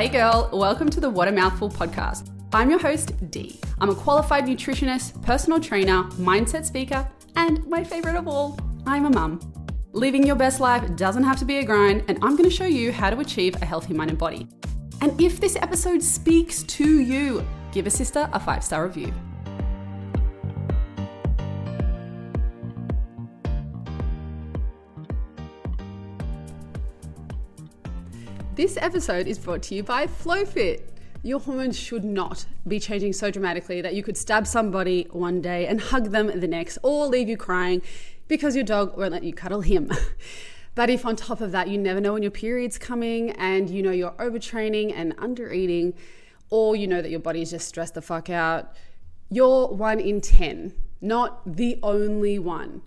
Hey 0.00 0.08
girl, 0.08 0.48
welcome 0.50 0.88
to 0.88 0.98
the 0.98 1.10
What 1.10 1.28
a 1.28 1.30
Mouthful 1.30 1.68
podcast. 1.68 2.30
I'm 2.54 2.70
your 2.70 2.78
host, 2.78 3.12
Dee. 3.30 3.60
I'm 3.80 3.90
a 3.90 3.94
qualified 3.94 4.46
nutritionist, 4.46 5.22
personal 5.22 5.60
trainer, 5.60 6.04
mindset 6.14 6.64
speaker, 6.64 7.06
and 7.36 7.66
my 7.66 7.84
favorite 7.84 8.16
of 8.16 8.26
all, 8.26 8.58
I'm 8.86 9.04
a 9.04 9.10
mum. 9.10 9.40
Living 9.92 10.26
your 10.26 10.36
best 10.36 10.58
life 10.58 10.96
doesn't 10.96 11.24
have 11.24 11.38
to 11.40 11.44
be 11.44 11.58
a 11.58 11.64
grind, 11.64 12.04
and 12.08 12.16
I'm 12.22 12.34
going 12.34 12.48
to 12.48 12.56
show 12.56 12.64
you 12.64 12.92
how 12.92 13.10
to 13.10 13.20
achieve 13.20 13.60
a 13.60 13.66
healthy 13.66 13.92
mind 13.92 14.08
and 14.08 14.18
body. 14.18 14.48
And 15.02 15.20
if 15.20 15.38
this 15.38 15.56
episode 15.56 16.02
speaks 16.02 16.62
to 16.62 17.00
you, 17.00 17.46
give 17.70 17.86
a 17.86 17.90
sister 17.90 18.26
a 18.32 18.40
five 18.40 18.64
star 18.64 18.86
review. 18.86 19.12
This 28.60 28.76
episode 28.76 29.26
is 29.26 29.38
brought 29.38 29.62
to 29.62 29.74
you 29.74 29.82
by 29.82 30.06
FlowFit. 30.06 30.82
Your 31.22 31.40
hormones 31.40 31.78
should 31.78 32.04
not 32.04 32.44
be 32.68 32.78
changing 32.78 33.14
so 33.14 33.30
dramatically 33.30 33.80
that 33.80 33.94
you 33.94 34.02
could 34.02 34.18
stab 34.18 34.46
somebody 34.46 35.08
one 35.12 35.40
day 35.40 35.66
and 35.66 35.80
hug 35.80 36.10
them 36.10 36.26
the 36.40 36.46
next, 36.46 36.76
or 36.82 37.06
leave 37.06 37.26
you 37.26 37.38
crying 37.38 37.80
because 38.28 38.54
your 38.54 38.64
dog 38.64 38.98
won't 38.98 39.12
let 39.12 39.24
you 39.24 39.32
cuddle 39.32 39.62
him. 39.62 39.90
But 40.74 40.90
if 40.90 41.06
on 41.06 41.16
top 41.16 41.40
of 41.40 41.52
that 41.52 41.68
you 41.68 41.78
never 41.78 42.02
know 42.02 42.12
when 42.12 42.22
your 42.22 42.30
period's 42.30 42.76
coming 42.76 43.30
and 43.30 43.70
you 43.70 43.82
know 43.82 43.92
you're 43.92 44.10
overtraining 44.12 44.92
and 44.94 45.16
undereating, 45.16 45.94
or 46.50 46.76
you 46.76 46.86
know 46.86 47.00
that 47.00 47.10
your 47.10 47.18
body's 47.18 47.52
just 47.52 47.66
stressed 47.66 47.94
the 47.94 48.02
fuck 48.02 48.28
out, 48.28 48.74
you're 49.30 49.68
one 49.68 50.00
in 50.00 50.20
10, 50.20 50.74
not 51.00 51.56
the 51.56 51.78
only 51.82 52.38
one. 52.38 52.82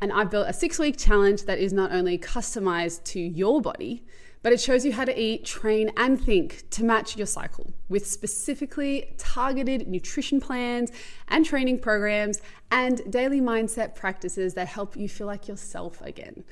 And 0.00 0.12
I've 0.12 0.30
built 0.30 0.48
a 0.48 0.54
six 0.54 0.78
week 0.78 0.96
challenge 0.96 1.42
that 1.42 1.58
is 1.58 1.74
not 1.74 1.92
only 1.92 2.16
customized 2.16 3.04
to 3.12 3.20
your 3.20 3.60
body, 3.60 4.02
but 4.42 4.52
it 4.52 4.60
shows 4.60 4.84
you 4.84 4.92
how 4.92 5.04
to 5.04 5.20
eat, 5.20 5.44
train, 5.44 5.90
and 5.96 6.20
think 6.20 6.68
to 6.70 6.84
match 6.84 7.16
your 7.16 7.26
cycle 7.26 7.72
with 7.88 8.06
specifically 8.06 9.14
targeted 9.18 9.86
nutrition 9.86 10.40
plans 10.40 10.90
and 11.28 11.44
training 11.44 11.78
programs 11.78 12.40
and 12.70 13.02
daily 13.10 13.40
mindset 13.40 13.94
practices 13.94 14.54
that 14.54 14.68
help 14.68 14.96
you 14.96 15.08
feel 15.08 15.26
like 15.26 15.48
yourself 15.48 16.00
again 16.00 16.44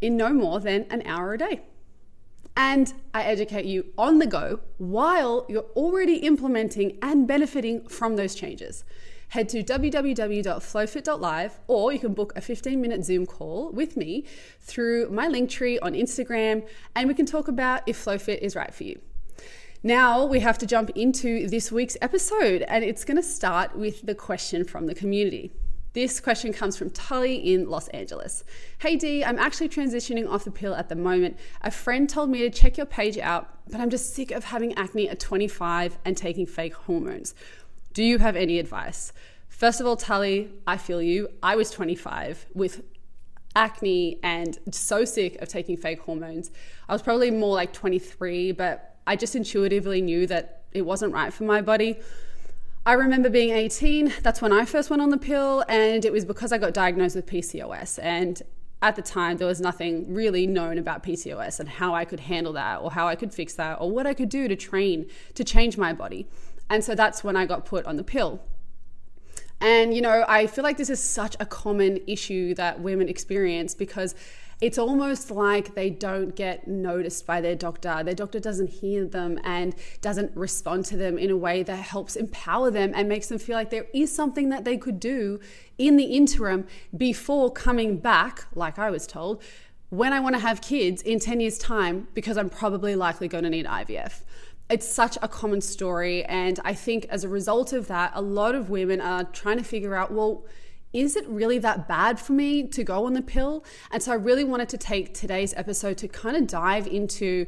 in 0.00 0.16
no 0.16 0.32
more 0.32 0.60
than 0.60 0.86
an 0.90 1.02
hour 1.06 1.34
a 1.34 1.38
day. 1.38 1.62
And 2.56 2.92
I 3.12 3.24
educate 3.24 3.66
you 3.66 3.86
on 3.98 4.18
the 4.18 4.26
go 4.26 4.60
while 4.78 5.44
you're 5.48 5.66
already 5.76 6.16
implementing 6.16 6.98
and 7.02 7.26
benefiting 7.26 7.86
from 7.88 8.16
those 8.16 8.34
changes 8.34 8.84
head 9.28 9.48
to 9.50 9.62
www.flowfit.live 9.62 11.60
or 11.66 11.92
you 11.92 11.98
can 11.98 12.14
book 12.14 12.32
a 12.36 12.40
15 12.40 12.80
minute 12.80 13.04
Zoom 13.04 13.26
call 13.26 13.70
with 13.72 13.96
me 13.96 14.24
through 14.60 15.10
my 15.10 15.26
link 15.28 15.50
tree 15.50 15.78
on 15.80 15.94
Instagram 15.94 16.66
and 16.94 17.08
we 17.08 17.14
can 17.14 17.26
talk 17.26 17.48
about 17.48 17.82
if 17.86 18.04
FlowFit 18.04 18.38
is 18.38 18.54
right 18.54 18.72
for 18.72 18.84
you. 18.84 19.00
Now 19.82 20.24
we 20.24 20.40
have 20.40 20.58
to 20.58 20.66
jump 20.66 20.90
into 20.94 21.48
this 21.48 21.70
week's 21.70 21.96
episode 22.00 22.62
and 22.62 22.84
it's 22.84 23.04
going 23.04 23.16
to 23.16 23.22
start 23.22 23.76
with 23.76 24.04
the 24.06 24.14
question 24.14 24.64
from 24.64 24.86
the 24.86 24.94
community. 24.94 25.52
This 25.92 26.20
question 26.20 26.52
comes 26.52 26.76
from 26.76 26.90
Tully 26.90 27.36
in 27.54 27.70
Los 27.70 27.88
Angeles. 27.88 28.44
Hey 28.80 28.96
Dee, 28.96 29.24
I'm 29.24 29.38
actually 29.38 29.70
transitioning 29.70 30.28
off 30.28 30.44
the 30.44 30.50
pill 30.50 30.74
at 30.74 30.90
the 30.90 30.94
moment. 30.94 31.38
A 31.62 31.70
friend 31.70 32.06
told 32.06 32.28
me 32.28 32.40
to 32.40 32.50
check 32.50 32.76
your 32.76 32.84
page 32.84 33.16
out, 33.16 33.48
but 33.70 33.80
I'm 33.80 33.88
just 33.88 34.14
sick 34.14 34.30
of 34.30 34.44
having 34.44 34.74
acne 34.74 35.08
at 35.08 35.18
25 35.18 35.96
and 36.04 36.14
taking 36.14 36.44
fake 36.44 36.74
hormones. 36.74 37.34
Do 37.96 38.04
you 38.04 38.18
have 38.18 38.36
any 38.36 38.58
advice? 38.58 39.10
First 39.48 39.80
of 39.80 39.86
all, 39.86 39.96
Tully, 39.96 40.50
I 40.66 40.76
feel 40.76 41.00
you. 41.00 41.30
I 41.42 41.56
was 41.56 41.70
25 41.70 42.44
with 42.52 42.82
acne 43.54 44.20
and 44.22 44.58
so 44.70 45.06
sick 45.06 45.40
of 45.40 45.48
taking 45.48 45.78
fake 45.78 46.00
hormones. 46.00 46.50
I 46.90 46.92
was 46.92 47.00
probably 47.00 47.30
more 47.30 47.54
like 47.54 47.72
23, 47.72 48.52
but 48.52 48.98
I 49.06 49.16
just 49.16 49.34
intuitively 49.34 50.02
knew 50.02 50.26
that 50.26 50.64
it 50.72 50.82
wasn't 50.82 51.14
right 51.14 51.32
for 51.32 51.44
my 51.44 51.62
body. 51.62 51.96
I 52.84 52.92
remember 52.92 53.30
being 53.30 53.52
18, 53.52 54.12
that's 54.20 54.42
when 54.42 54.52
I 54.52 54.66
first 54.66 54.90
went 54.90 55.00
on 55.00 55.08
the 55.08 55.16
pill, 55.16 55.64
and 55.66 56.04
it 56.04 56.12
was 56.12 56.26
because 56.26 56.52
I 56.52 56.58
got 56.58 56.74
diagnosed 56.74 57.16
with 57.16 57.24
PCOS. 57.24 57.98
And 58.02 58.42
at 58.82 58.94
the 58.96 59.00
time, 59.00 59.38
there 59.38 59.48
was 59.48 59.62
nothing 59.62 60.12
really 60.12 60.46
known 60.46 60.76
about 60.76 61.02
PCOS 61.02 61.60
and 61.60 61.68
how 61.70 61.94
I 61.94 62.04
could 62.04 62.20
handle 62.20 62.52
that, 62.52 62.82
or 62.82 62.90
how 62.90 63.08
I 63.08 63.14
could 63.14 63.32
fix 63.32 63.54
that, 63.54 63.80
or 63.80 63.90
what 63.90 64.06
I 64.06 64.12
could 64.12 64.28
do 64.28 64.48
to 64.48 64.54
train 64.54 65.06
to 65.32 65.42
change 65.44 65.78
my 65.78 65.94
body. 65.94 66.28
And 66.68 66.82
so 66.84 66.94
that's 66.94 67.22
when 67.22 67.36
I 67.36 67.46
got 67.46 67.64
put 67.64 67.86
on 67.86 67.96
the 67.96 68.04
pill. 68.04 68.40
And, 69.60 69.94
you 69.94 70.02
know, 70.02 70.24
I 70.28 70.46
feel 70.46 70.64
like 70.64 70.76
this 70.76 70.90
is 70.90 71.02
such 71.02 71.36
a 71.40 71.46
common 71.46 72.00
issue 72.06 72.54
that 72.54 72.80
women 72.80 73.08
experience 73.08 73.74
because 73.74 74.14
it's 74.60 74.78
almost 74.78 75.30
like 75.30 75.74
they 75.74 75.90
don't 75.90 76.34
get 76.34 76.66
noticed 76.66 77.26
by 77.26 77.40
their 77.40 77.54
doctor. 77.54 78.02
Their 78.02 78.14
doctor 78.14 78.40
doesn't 78.40 78.68
hear 78.68 79.04
them 79.04 79.38
and 79.44 79.74
doesn't 80.00 80.34
respond 80.34 80.86
to 80.86 80.96
them 80.96 81.18
in 81.18 81.30
a 81.30 81.36
way 81.36 81.62
that 81.62 81.76
helps 81.76 82.16
empower 82.16 82.70
them 82.70 82.92
and 82.94 83.08
makes 83.08 83.28
them 83.28 83.38
feel 83.38 83.56
like 83.56 83.70
there 83.70 83.86
is 83.92 84.14
something 84.14 84.48
that 84.48 84.64
they 84.64 84.78
could 84.78 84.98
do 84.98 85.40
in 85.76 85.96
the 85.96 86.04
interim 86.04 86.66
before 86.96 87.50
coming 87.50 87.98
back, 87.98 88.46
like 88.54 88.78
I 88.78 88.90
was 88.90 89.06
told, 89.06 89.42
when 89.90 90.12
I 90.12 90.20
want 90.20 90.34
to 90.34 90.40
have 90.40 90.62
kids 90.62 91.02
in 91.02 91.20
10 91.20 91.40
years' 91.40 91.58
time 91.58 92.08
because 92.14 92.36
I'm 92.36 92.50
probably 92.50 92.96
likely 92.96 93.28
going 93.28 93.44
to 93.44 93.50
need 93.50 93.66
IVF 93.66 94.22
it's 94.68 94.88
such 94.88 95.16
a 95.22 95.28
common 95.28 95.60
story. 95.60 96.24
And 96.24 96.58
I 96.64 96.74
think 96.74 97.06
as 97.08 97.24
a 97.24 97.28
result 97.28 97.72
of 97.72 97.86
that, 97.88 98.12
a 98.14 98.22
lot 98.22 98.54
of 98.54 98.70
women 98.70 99.00
are 99.00 99.24
trying 99.24 99.58
to 99.58 99.64
figure 99.64 99.94
out, 99.94 100.12
well, 100.12 100.44
is 100.92 101.14
it 101.14 101.28
really 101.28 101.58
that 101.58 101.86
bad 101.88 102.18
for 102.18 102.32
me 102.32 102.66
to 102.68 102.82
go 102.82 103.06
on 103.06 103.12
the 103.12 103.22
pill? 103.22 103.64
And 103.90 104.02
so 104.02 104.12
I 104.12 104.14
really 104.14 104.44
wanted 104.44 104.68
to 104.70 104.78
take 104.78 105.14
today's 105.14 105.52
episode 105.54 105.98
to 105.98 106.08
kind 106.08 106.36
of 106.36 106.46
dive 106.46 106.86
into 106.86 107.46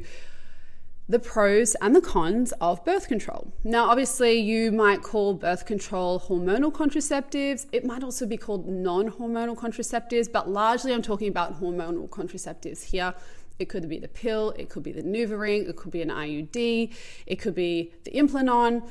the 1.09 1.17
pros 1.19 1.73
and 1.81 1.95
the 1.95 2.01
cons 2.01 2.53
of 2.61 2.85
birth 2.85 3.07
control. 3.07 3.51
Now, 3.63 3.89
obviously, 3.89 4.39
you 4.39 4.71
might 4.71 5.01
call 5.01 5.33
birth 5.33 5.65
control 5.65 6.19
hormonal 6.19 6.71
contraceptives. 6.71 7.65
It 7.71 7.83
might 7.83 8.03
also 8.03 8.27
be 8.27 8.37
called 8.37 8.67
non 8.67 9.09
hormonal 9.09 9.57
contraceptives, 9.57 10.31
but 10.31 10.47
largely 10.47 10.93
I'm 10.93 11.01
talking 11.01 11.27
about 11.27 11.59
hormonal 11.59 12.07
contraceptives 12.07 12.83
here. 12.83 13.15
It 13.57 13.67
could 13.67 13.89
be 13.89 13.97
the 13.99 14.07
pill, 14.07 14.51
it 14.57 14.69
could 14.69 14.83
be 14.83 14.93
the 14.93 15.01
NuvaRing, 15.01 15.67
it 15.67 15.75
could 15.75 15.91
be 15.91 16.01
an 16.01 16.09
IUD, 16.09 16.93
it 17.25 17.35
could 17.37 17.55
be 17.55 17.91
the 18.05 18.11
Implanon. 18.11 18.87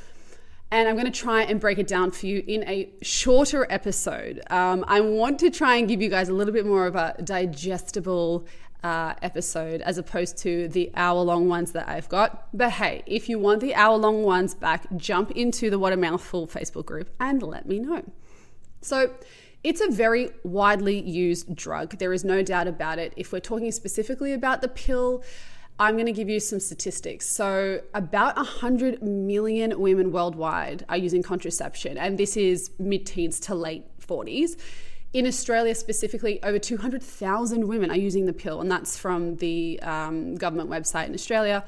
And 0.70 0.86
I'm 0.86 0.96
going 0.96 1.10
to 1.10 1.10
try 1.10 1.44
and 1.44 1.58
break 1.58 1.78
it 1.78 1.86
down 1.86 2.10
for 2.10 2.26
you 2.26 2.44
in 2.46 2.62
a 2.68 2.90
shorter 3.00 3.66
episode. 3.70 4.42
Um, 4.50 4.84
I 4.86 5.00
want 5.00 5.38
to 5.38 5.48
try 5.48 5.76
and 5.76 5.88
give 5.88 6.02
you 6.02 6.10
guys 6.10 6.28
a 6.28 6.34
little 6.34 6.52
bit 6.52 6.66
more 6.66 6.86
of 6.86 6.94
a 6.94 7.14
digestible 7.24 8.46
uh, 8.82 9.14
episode 9.22 9.80
as 9.80 9.98
opposed 9.98 10.38
to 10.38 10.68
the 10.68 10.90
hour 10.94 11.20
long 11.22 11.48
ones 11.48 11.72
that 11.72 11.88
I've 11.88 12.08
got. 12.08 12.48
But 12.56 12.72
hey, 12.72 13.02
if 13.06 13.28
you 13.28 13.38
want 13.38 13.60
the 13.60 13.74
hour 13.74 13.96
long 13.96 14.22
ones 14.22 14.54
back, 14.54 14.86
jump 14.96 15.30
into 15.32 15.70
the 15.70 15.78
What 15.78 15.92
a 15.92 15.96
Mouthful 15.96 16.46
Facebook 16.46 16.86
group 16.86 17.10
and 17.18 17.42
let 17.42 17.66
me 17.66 17.78
know. 17.78 18.02
So, 18.80 19.10
it's 19.64 19.80
a 19.80 19.90
very 19.90 20.30
widely 20.44 21.00
used 21.00 21.54
drug. 21.56 21.98
There 21.98 22.12
is 22.12 22.24
no 22.24 22.44
doubt 22.44 22.68
about 22.68 23.00
it. 23.00 23.12
If 23.16 23.32
we're 23.32 23.40
talking 23.40 23.72
specifically 23.72 24.32
about 24.32 24.60
the 24.60 24.68
pill, 24.68 25.24
I'm 25.80 25.94
going 25.94 26.06
to 26.06 26.12
give 26.12 26.28
you 26.28 26.38
some 26.38 26.60
statistics. 26.60 27.26
So, 27.28 27.80
about 27.92 28.36
100 28.36 29.02
million 29.02 29.78
women 29.80 30.12
worldwide 30.12 30.84
are 30.88 30.96
using 30.96 31.22
contraception, 31.22 31.98
and 31.98 32.18
this 32.18 32.36
is 32.36 32.70
mid 32.78 33.04
teens 33.04 33.40
to 33.40 33.54
late 33.54 33.84
40s. 34.00 34.56
In 35.14 35.26
Australia, 35.26 35.74
specifically, 35.74 36.42
over 36.42 36.58
200,000 36.58 37.66
women 37.66 37.90
are 37.90 37.96
using 37.96 38.26
the 38.26 38.32
pill, 38.32 38.60
and 38.60 38.70
that's 38.70 38.98
from 38.98 39.36
the 39.36 39.80
um, 39.80 40.34
government 40.34 40.68
website 40.68 41.06
in 41.06 41.14
Australia 41.14 41.64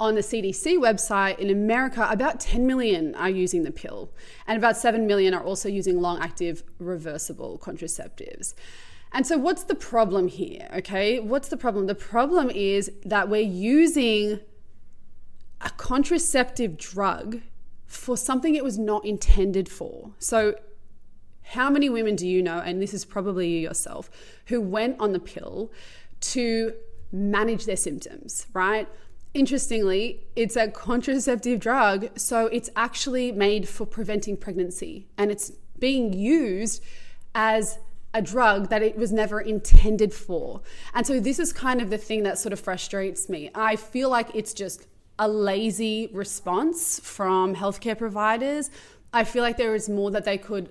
on 0.00 0.16
the 0.16 0.20
CDC 0.20 0.76
website 0.76 1.38
in 1.38 1.50
America, 1.50 2.06
about 2.10 2.40
10 2.40 2.66
million 2.66 3.14
are 3.14 3.30
using 3.30 3.62
the 3.62 3.70
pill, 3.70 4.10
and 4.46 4.58
about 4.58 4.76
7 4.76 5.06
million 5.06 5.32
are 5.32 5.42
also 5.42 5.68
using 5.68 6.00
long 6.00 6.18
active 6.18 6.64
reversible 6.78 7.58
contraceptives. 7.58 8.54
And 9.12 9.26
so, 9.26 9.38
what's 9.38 9.62
the 9.62 9.76
problem 9.76 10.26
here? 10.26 10.68
Okay, 10.76 11.20
what's 11.20 11.48
the 11.48 11.56
problem? 11.56 11.86
The 11.86 11.94
problem 11.94 12.50
is 12.50 12.90
that 13.04 13.28
we're 13.28 13.42
using 13.42 14.40
a 15.60 15.70
contraceptive 15.70 16.76
drug 16.76 17.40
for 17.86 18.16
something 18.16 18.56
it 18.56 18.64
was 18.64 18.76
not 18.76 19.04
intended 19.04 19.68
for. 19.68 20.10
So, 20.18 20.56
how 21.44 21.70
many 21.70 21.88
women 21.88 22.16
do 22.16 22.26
you 22.26 22.42
know, 22.42 22.58
and 22.58 22.80
this 22.80 22.92
is 22.94 23.04
probably 23.04 23.48
you 23.48 23.60
yourself, 23.60 24.10
who 24.46 24.60
went 24.60 24.98
on 24.98 25.12
the 25.12 25.20
pill 25.20 25.70
to 26.20 26.72
manage 27.12 27.66
their 27.66 27.76
symptoms, 27.76 28.46
right? 28.52 28.88
Interestingly, 29.34 30.26
it's 30.36 30.56
a 30.56 30.68
contraceptive 30.68 31.60
drug, 31.60 32.08
so 32.16 32.46
it's 32.46 32.70
actually 32.76 33.30
made 33.32 33.68
for 33.68 33.86
preventing 33.86 34.36
pregnancy 34.36 35.06
and 35.18 35.30
it's 35.30 35.52
being 35.78 36.12
used 36.12 36.82
as 37.34 37.78
a 38.14 38.22
drug 38.22 38.70
that 38.70 38.82
it 38.82 38.96
was 38.96 39.12
never 39.12 39.40
intended 39.40 40.14
for. 40.14 40.62
And 40.94 41.04
so 41.06 41.18
this 41.18 41.38
is 41.40 41.52
kind 41.52 41.82
of 41.82 41.90
the 41.90 41.98
thing 41.98 42.22
that 42.22 42.38
sort 42.38 42.52
of 42.52 42.60
frustrates 42.60 43.28
me. 43.28 43.50
I 43.54 43.74
feel 43.74 44.08
like 44.08 44.34
it's 44.34 44.54
just 44.54 44.86
a 45.18 45.28
lazy 45.28 46.10
response 46.12 47.00
from 47.00 47.56
healthcare 47.56 47.98
providers. 47.98 48.70
I 49.12 49.24
feel 49.24 49.42
like 49.42 49.56
there 49.56 49.74
is 49.74 49.88
more 49.88 50.12
that 50.12 50.24
they 50.24 50.38
could 50.38 50.68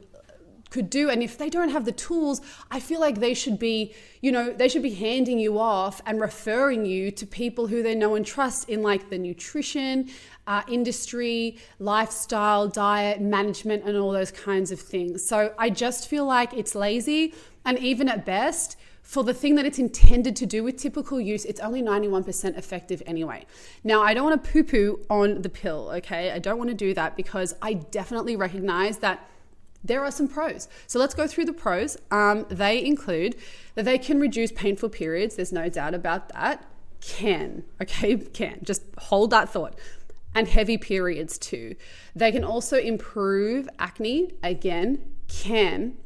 could 0.73 0.89
do. 0.89 1.09
And 1.09 1.21
if 1.21 1.37
they 1.37 1.49
don't 1.49 1.69
have 1.69 1.85
the 1.85 1.91
tools, 1.91 2.41
I 2.71 2.79
feel 2.79 2.99
like 2.99 3.19
they 3.19 3.35
should 3.35 3.59
be, 3.59 3.93
you 4.21 4.31
know, 4.31 4.51
they 4.51 4.67
should 4.67 4.81
be 4.81 4.95
handing 4.95 5.37
you 5.37 5.59
off 5.59 6.01
and 6.07 6.19
referring 6.19 6.83
you 6.85 7.11
to 7.11 7.27
people 7.27 7.67
who 7.67 7.83
they 7.83 7.93
know 7.93 8.15
and 8.15 8.25
trust 8.25 8.67
in 8.67 8.81
like 8.81 9.09
the 9.11 9.19
nutrition 9.19 10.09
uh, 10.47 10.63
industry, 10.67 11.57
lifestyle, 11.79 12.67
diet, 12.67 13.21
management, 13.21 13.83
and 13.85 13.95
all 13.95 14.11
those 14.11 14.31
kinds 14.31 14.71
of 14.71 14.79
things. 14.79 15.23
So 15.23 15.53
I 15.57 15.69
just 15.69 16.09
feel 16.09 16.25
like 16.25 16.53
it's 16.53 16.75
lazy. 16.75 17.33
And 17.63 17.77
even 17.79 18.09
at 18.09 18.25
best, 18.25 18.75
for 19.03 19.23
the 19.23 19.33
thing 19.33 19.55
that 19.55 19.65
it's 19.65 19.79
intended 19.79 20.35
to 20.37 20.45
do 20.45 20.63
with 20.63 20.77
typical 20.77 21.21
use, 21.21 21.45
it's 21.45 21.59
only 21.59 21.81
91% 21.81 22.57
effective 22.57 23.03
anyway. 23.05 23.45
Now, 23.83 24.01
I 24.01 24.13
don't 24.13 24.23
want 24.23 24.43
to 24.43 24.51
poo 24.51 24.63
poo 24.63 24.99
on 25.09 25.43
the 25.43 25.49
pill, 25.49 25.91
okay? 25.97 26.31
I 26.31 26.39
don't 26.39 26.57
want 26.57 26.69
to 26.69 26.75
do 26.75 26.93
that 26.95 27.15
because 27.15 27.53
I 27.61 27.73
definitely 27.73 28.35
recognize 28.35 28.97
that 28.99 29.29
there 29.83 30.03
are 30.03 30.12
some 30.12 30.27
pros. 30.27 30.68
So 30.88 31.00
let's 31.00 31.13
go 31.13 31.27
through 31.27 31.45
the 31.45 31.53
pros. 31.53 31.97
Um, 32.12 32.45
they 32.50 32.83
include 32.83 33.35
that 33.75 33.85
they 33.85 33.97
can 33.97 34.19
reduce 34.19 34.51
painful 34.51 34.89
periods, 34.89 35.35
there's 35.35 35.51
no 35.51 35.69
doubt 35.69 35.94
about 35.94 36.30
that. 36.30 36.65
Can, 37.01 37.63
okay? 37.81 38.15
Can. 38.33 38.59
Just 38.63 38.83
hold 38.97 39.31
that 39.31 39.50
thought. 39.50 39.77
And 40.35 40.47
heavy 40.47 40.77
periods 40.77 41.38
too. 41.38 41.75
They 42.15 42.31
can 42.31 42.44
also 42.44 42.77
improve 42.77 43.69
acne, 43.77 44.31
again, 44.41 45.03
can 45.27 45.97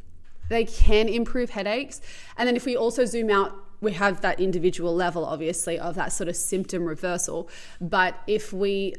they 0.49 0.65
can 0.65 1.07
improve 1.07 1.51
headaches. 1.51 2.01
And 2.37 2.47
then 2.47 2.55
if 2.55 2.65
we 2.65 2.75
also 2.75 3.05
zoom 3.05 3.29
out, 3.29 3.55
we 3.81 3.93
have 3.93 4.21
that 4.21 4.39
individual 4.39 4.95
level, 4.95 5.25
obviously, 5.25 5.77
of 5.77 5.95
that 5.95 6.11
sort 6.11 6.29
of 6.29 6.35
symptom 6.35 6.85
reversal. 6.85 7.49
But 7.79 8.19
if 8.25 8.51
we 8.51 8.95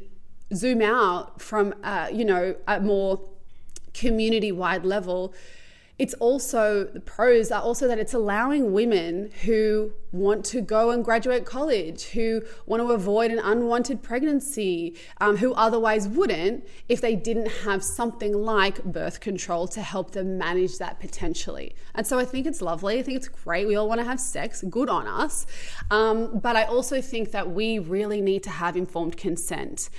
zoom 0.53 0.81
out 0.81 1.41
from, 1.41 1.73
uh, 1.83 2.09
you 2.11 2.23
know, 2.23 2.55
a 2.67 2.79
more 2.79 3.19
community 3.99 4.51
wide 4.51 4.85
level, 4.85 5.33
it's 5.99 6.13
also 6.15 6.85
the 6.85 7.01
pros 7.01 7.51
are 7.51 7.61
also 7.61 7.85
that 7.85 7.99
it's 7.99 8.13
allowing 8.13 8.71
women 8.71 9.31
who 9.43 9.91
want 10.13 10.45
to 10.45 10.61
go 10.61 10.91
and 10.91 11.03
graduate 11.03 11.45
college, 11.45 12.05
who 12.11 12.41
want 12.65 12.81
to 12.81 12.91
avoid 12.93 13.31
an 13.31 13.39
unwanted 13.39 14.01
pregnancy, 14.01 14.95
um, 15.19 15.37
who 15.37 15.53
otherwise 15.53 16.07
wouldn't 16.07 16.65
if 16.87 17.01
they 17.01 17.17
didn't 17.17 17.49
have 17.65 17.83
something 17.83 18.33
like 18.33 18.81
birth 18.85 19.19
control 19.19 19.67
to 19.67 19.81
help 19.81 20.11
them 20.11 20.37
manage 20.37 20.77
that 20.77 21.01
potentially. 21.01 21.75
And 21.93 22.07
so 22.07 22.17
I 22.17 22.23
think 22.23 22.47
it's 22.47 22.61
lovely. 22.61 22.97
I 22.97 23.03
think 23.03 23.17
it's 23.17 23.27
great. 23.27 23.67
We 23.67 23.75
all 23.75 23.89
want 23.89 23.99
to 23.99 24.05
have 24.05 24.21
sex. 24.21 24.63
Good 24.69 24.89
on 24.89 25.05
us. 25.05 25.45
Um, 25.91 26.39
but 26.39 26.55
I 26.55 26.63
also 26.63 27.01
think 27.01 27.31
that 27.31 27.51
we 27.51 27.77
really 27.77 28.21
need 28.21 28.41
to 28.43 28.51
have 28.51 28.77
informed 28.77 29.17
consent. 29.17 29.89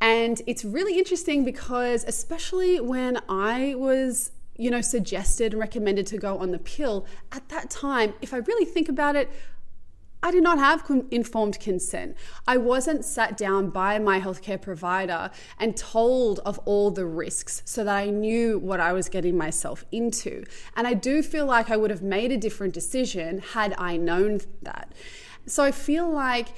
And 0.00 0.42
it's 0.46 0.64
really 0.64 0.98
interesting 0.98 1.44
because, 1.44 2.04
especially 2.04 2.80
when 2.80 3.20
I 3.28 3.74
was 3.76 4.32
you 4.58 4.70
know, 4.70 4.80
suggested 4.80 5.52
and 5.52 5.60
recommended 5.60 6.06
to 6.08 6.18
go 6.18 6.38
on 6.38 6.50
the 6.50 6.58
pill, 6.58 7.06
at 7.32 7.48
that 7.50 7.70
time, 7.70 8.14
if 8.22 8.32
I 8.32 8.38
really 8.38 8.64
think 8.64 8.88
about 8.88 9.16
it, 9.16 9.30
I 10.22 10.30
did 10.30 10.42
not 10.42 10.58
have 10.58 10.90
informed 11.10 11.60
consent. 11.60 12.16
I 12.48 12.56
wasn't 12.56 13.04
sat 13.04 13.36
down 13.36 13.70
by 13.70 13.98
my 13.98 14.18
healthcare 14.18 14.60
provider 14.60 15.30
and 15.60 15.76
told 15.76 16.40
of 16.40 16.58
all 16.60 16.90
the 16.90 17.04
risks 17.04 17.62
so 17.64 17.84
that 17.84 17.94
I 17.94 18.10
knew 18.10 18.58
what 18.58 18.80
I 18.80 18.92
was 18.92 19.08
getting 19.08 19.36
myself 19.36 19.84
into. 19.92 20.44
And 20.74 20.86
I 20.86 20.94
do 20.94 21.22
feel 21.22 21.46
like 21.46 21.70
I 21.70 21.76
would 21.76 21.90
have 21.90 22.02
made 22.02 22.32
a 22.32 22.36
different 22.36 22.72
decision 22.72 23.38
had 23.38 23.74
I 23.78 23.98
known 23.98 24.40
that. 24.62 24.92
So 25.46 25.62
I 25.62 25.70
feel 25.70 26.10
like 26.10 26.48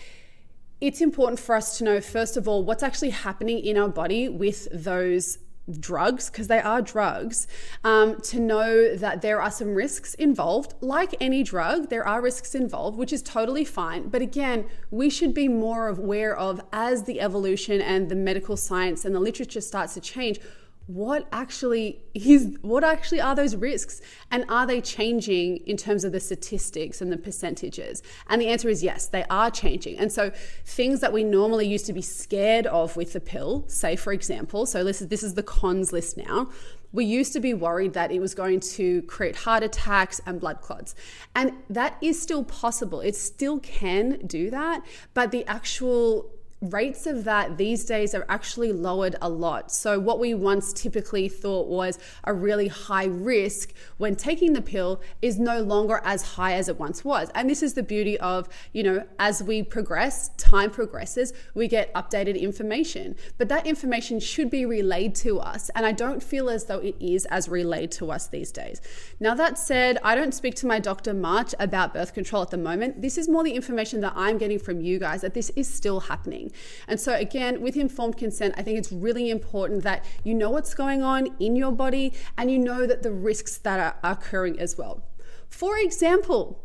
it's 0.81 1.01
important 1.01 1.41
for 1.41 1.55
us 1.55 1.79
to 1.79 1.85
know, 1.85 2.01
first 2.01 2.37
of 2.37 2.47
all, 2.47 2.63
what's 2.63 2.83
actually 2.83 3.11
happening 3.11 3.59
in 3.59 3.77
our 3.77 3.89
body 3.89 4.29
with 4.29 4.69
those 4.73 5.39
drugs, 5.81 6.31
because 6.31 6.49
they 6.49 6.61
are 6.61 6.81
drugs, 6.81 7.47
um, 7.85 8.21
to 8.23 8.41
know 8.41 8.95
that 8.97 9.21
there 9.21 9.41
are 9.43 9.51
some 9.51 9.75
risks 9.75 10.15
involved. 10.15 10.75
Like 10.81 11.15
any 11.21 11.43
drug, 11.43 11.91
there 11.91 12.07
are 12.07 12.23
risks 12.23 12.55
involved, 12.55 12.97
which 12.97 13.13
is 13.13 13.23
totally 13.23 13.65
fine. 13.65 14.09
But 14.09 14.23
again, 14.23 14.67
we 14.91 15.11
should 15.11 15.35
be 15.35 15.49
more 15.49 15.89
aware 15.89 16.37
of 16.37 16.61
as 16.73 17.03
the 17.03 17.21
evolution 17.21 17.81
and 17.81 18.09
the 18.09 18.17
medical 18.17 18.57
science 18.57 19.05
and 19.05 19.15
the 19.15 19.21
literature 19.21 19.61
starts 19.61 19.95
to 19.95 20.01
change 20.01 20.41
what 20.89 21.29
actually 21.33 22.01
is 22.15 22.57
what 22.63 22.83
actually 22.83 23.21
are 23.21 23.35
those 23.35 23.55
risks? 23.55 24.01
And 24.31 24.47
are 24.49 24.67
they 24.67 24.81
changing 24.81 25.59
in 25.59 25.77
terms 25.77 26.03
of 26.03 26.13
the 26.13 26.19
statistics 26.19 27.03
and 27.03 27.13
the 27.13 27.19
percentages? 27.19 28.03
And 28.29 28.41
the 28.41 28.49
answer 28.49 28.71
is 28.71 28.83
yes 28.83 29.07
they 29.07 29.25
are 29.29 29.51
changing. 29.51 29.99
And 29.99 30.11
so 30.11 30.33
things 30.65 31.01
that 31.01 31.13
we 31.13 31.25
normally 31.25 31.69
used 31.69 31.85
to 31.87 31.93
be 31.93 32.01
scared 32.01 32.67
of 32.67 32.97
with 32.97 33.13
the 33.13 33.21
pill 33.21 33.65
say 33.69 33.97
for 33.97 34.15
example 34.15 34.65
so 34.65 34.83
this 34.83 35.03
is, 35.03 35.09
this 35.09 35.23
is 35.23 35.35
the 35.35 35.43
cons 35.43 35.93
list 35.93 36.17
now. 36.17 36.49
We 36.91 37.05
used 37.05 37.35
to 37.35 37.41
be 37.41 37.53
worried 37.53 37.93
that 37.93 38.11
it 38.11 38.19
was 38.19 38.35
going 38.35 38.61
to 38.61 39.03
create 39.03 39.37
heart 39.37 39.63
attacks 39.63 40.23
and 40.25 40.41
blood 40.41 40.63
clots. 40.63 40.95
And 41.37 41.53
that 41.69 41.99
is 42.01 42.21
still 42.21 42.45
possible. 42.45 43.03
It 43.03 43.15
still 43.15 43.59
can 43.59 44.27
do 44.27 44.49
that, 44.49 44.87
but 45.13 45.31
the 45.31 45.45
actual 45.45 46.31
rates 46.61 47.07
of 47.07 47.25
that 47.25 47.57
these 47.57 47.85
days 47.85 48.15
are 48.15 48.27
actually 48.29 48.73
lowered 48.73 49.17
a 49.23 49.29
lot. 49.29 49.71
So, 49.71 49.99
what 49.99 50.19
we 50.19 50.35
once 50.35 50.73
typically 50.73 51.29
thought 51.29 51.69
was 51.69 51.99
a 52.25 52.35
really 52.35 52.69
high 52.69 53.07
risk 53.07 53.73
when 53.99 54.17
taking 54.17 54.53
the 54.53 54.63
pill 54.63 55.01
is 55.23 55.39
no 55.39 55.61
longer 55.61 56.01
as 56.05 56.23
high 56.23 56.55
as 56.55 56.69
it 56.69 56.79
once 56.79 57.05
was. 57.05 57.31
And 57.35 57.49
this 57.49 57.63
is 57.63 57.75
the 57.75 57.83
beauty 57.83 58.19
of, 58.19 58.49
you 58.73 58.83
know, 58.83 59.05
as 59.19 59.43
we 59.43 59.63
progress, 59.63 60.31
time 60.37 60.71
progresses, 60.71 61.33
we 61.55 61.69
get 61.69 61.93
updated 61.95 62.41
information. 62.41 63.15
But 63.37 63.49
that 63.49 63.67
information 63.67 64.19
should 64.19 64.51
be 64.51 64.67
relayed 64.67 65.15
to 65.17 65.39
us. 65.39 65.71
And 65.75 65.87
I 65.87 65.93
don't 65.93 66.23
feel 66.23 66.51
as 66.51 66.65
though 66.65 66.79
it 66.79 66.97
is 67.01 67.25
as 67.27 67.49
relayed 67.49 67.93
to 67.93 68.11
us 68.11 68.29
these 68.29 68.51
days. 68.51 68.81
Now, 69.21 69.35
that 69.35 69.59
said, 69.59 69.99
I 70.03 70.15
don't 70.15 70.35
speak 70.35 70.55
to 70.57 70.67
my 70.67 70.81
doctor 70.81 71.15
much 71.15 71.55
about 71.61 71.95
birth 71.95 72.15
control 72.15 72.43
at 72.43 72.51
the 72.51 72.59
moment. 72.59 73.01
This 73.01 73.17
is 73.17 73.29
more 73.29 73.45
the 73.45 73.53
information 73.53 74.01
that 74.01 74.13
I'm 74.17 74.39
getting 74.39 74.59
from 74.59 74.81
you 74.81 74.99
guys 74.99 75.21
that 75.21 75.35
this 75.35 75.51
is 75.51 75.73
still 75.73 76.01
happening. 76.49 76.85
And 76.87 77.01
so, 77.01 77.15
again, 77.15 77.61
with 77.61 77.77
informed 77.77 78.17
consent, 78.17 78.55
I 78.57 78.63
think 78.63 78.79
it's 78.79 78.93
really 78.93 79.31
important 79.31 79.83
that 79.85 80.05
you 80.25 80.35
know 80.35 80.51
what's 80.51 80.75
going 80.75 81.03
on 81.03 81.29
in 81.39 81.57
your 81.57 81.73
body 81.73 82.13
and 82.37 82.51
you 82.51 82.59
know 82.59 82.87
that 82.87 83.03
the 83.03 83.13
risks 83.13 83.59
that 83.59 83.81
are 83.81 83.97
occurring 84.11 84.59
as 84.59 84.77
well. 84.77 85.03
For 85.49 85.79
example, 85.79 86.63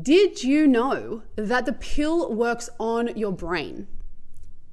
did 0.00 0.42
you 0.42 0.66
know 0.66 1.22
that 1.36 1.66
the 1.66 1.72
pill 1.72 2.32
works 2.32 2.70
on 2.78 3.16
your 3.16 3.32
brain? 3.32 3.86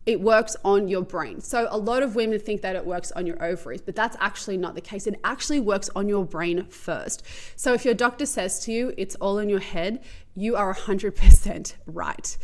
It 0.06 0.22
works 0.22 0.56
on 0.66 0.88
your 0.88 1.04
brain. 1.04 1.40
So, 1.42 1.68
a 1.70 1.78
lot 1.78 2.02
of 2.02 2.16
women 2.16 2.40
think 2.40 2.62
that 2.62 2.76
it 2.76 2.86
works 2.86 3.12
on 3.12 3.28
your 3.28 3.42
ovaries, 3.44 3.82
but 3.82 3.96
that's 3.96 4.18
actually 4.20 4.58
not 4.58 4.74
the 4.74 4.82
case. 4.82 5.06
It 5.06 5.20
actually 5.24 5.60
works 5.60 5.90
on 5.96 6.10
your 6.10 6.26
brain 6.26 6.66
first. 6.66 7.24
So, 7.56 7.74
if 7.74 7.86
your 7.86 7.94
doctor 7.94 8.26
says 8.26 8.60
to 8.62 8.72
you 8.72 8.94
it's 8.98 9.16
all 9.16 9.38
in 9.38 9.50
your 9.50 9.60
head, 9.60 10.02
you 10.36 10.56
are 10.56 10.74
100% 10.74 11.74
right. 11.86 12.38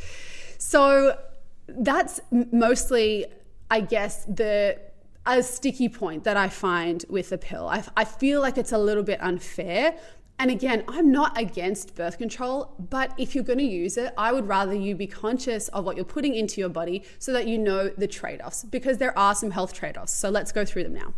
So, 0.59 1.18
that's 1.67 2.19
mostly, 2.31 3.25
I 3.69 3.81
guess, 3.81 4.25
the 4.25 4.79
a 5.25 5.41
sticky 5.41 5.89
point 5.89 6.24
that 6.24 6.38
I 6.38 6.50
find 6.50 7.03
with 7.10 7.29
the 7.29 7.38
pill. 7.38 7.67
I, 7.67 7.84
I 7.98 8.05
feel 8.05 8.41
like 8.41 8.57
it's 8.57 8.72
a 8.72 8.77
little 8.77 9.03
bit 9.03 9.19
unfair. 9.22 9.98
And 10.38 10.51
again, 10.51 10.84
I'm 10.88 11.12
not 11.12 11.39
against 11.39 11.95
birth 11.95 12.17
control, 12.17 12.75
but 12.77 13.13
if 13.17 13.34
you're 13.34 13.43
going 13.43 13.60
to 13.60 13.65
use 13.65 13.98
it, 13.98 14.13
I 14.17 14.34
would 14.34 14.48
rather 14.48 14.74
you 14.74 14.93
be 14.93 15.07
conscious 15.07 15.69
of 15.69 15.86
what 15.86 15.95
you're 15.95 16.05
putting 16.05 16.36
into 16.36 16.60
your 16.60 16.69
body 16.69 17.03
so 17.19 17.31
that 17.31 17.48
you 17.48 17.57
know 17.57 17.89
the 17.89 18.07
trade 18.07 18.41
offs, 18.41 18.63
because 18.65 18.98
there 18.98 19.17
are 19.17 19.34
some 19.34 19.51
health 19.51 19.74
trade 19.74 19.98
offs. 19.98 20.13
So 20.13 20.29
let's 20.29 20.51
go 20.51 20.65
through 20.65 20.84
them 20.84 20.93
now. 20.93 21.13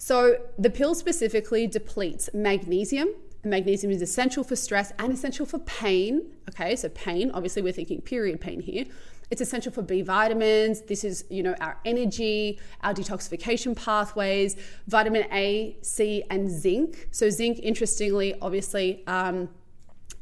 So, 0.00 0.36
the 0.56 0.70
pill 0.70 0.94
specifically 0.94 1.66
depletes 1.66 2.30
magnesium. 2.32 3.08
Magnesium 3.44 3.92
is 3.92 4.00
essential 4.00 4.44
for 4.44 4.54
stress 4.54 4.92
and 4.98 5.12
essential 5.12 5.44
for 5.44 5.58
pain. 5.58 6.30
Okay, 6.48 6.76
so 6.76 6.88
pain, 6.88 7.32
obviously, 7.32 7.62
we're 7.62 7.72
thinking 7.72 8.00
period 8.00 8.40
pain 8.40 8.60
here 8.60 8.84
it's 9.30 9.40
essential 9.40 9.72
for 9.72 9.82
B 9.82 10.02
vitamins. 10.02 10.82
This 10.82 11.04
is, 11.04 11.24
you 11.28 11.42
know, 11.42 11.54
our 11.60 11.78
energy, 11.84 12.58
our 12.82 12.94
detoxification 12.94 13.76
pathways, 13.76 14.56
vitamin 14.86 15.24
A, 15.32 15.76
C, 15.82 16.22
and 16.30 16.50
zinc. 16.50 17.08
So 17.10 17.28
zinc, 17.30 17.58
interestingly, 17.62 18.34
obviously, 18.40 19.06
um, 19.06 19.48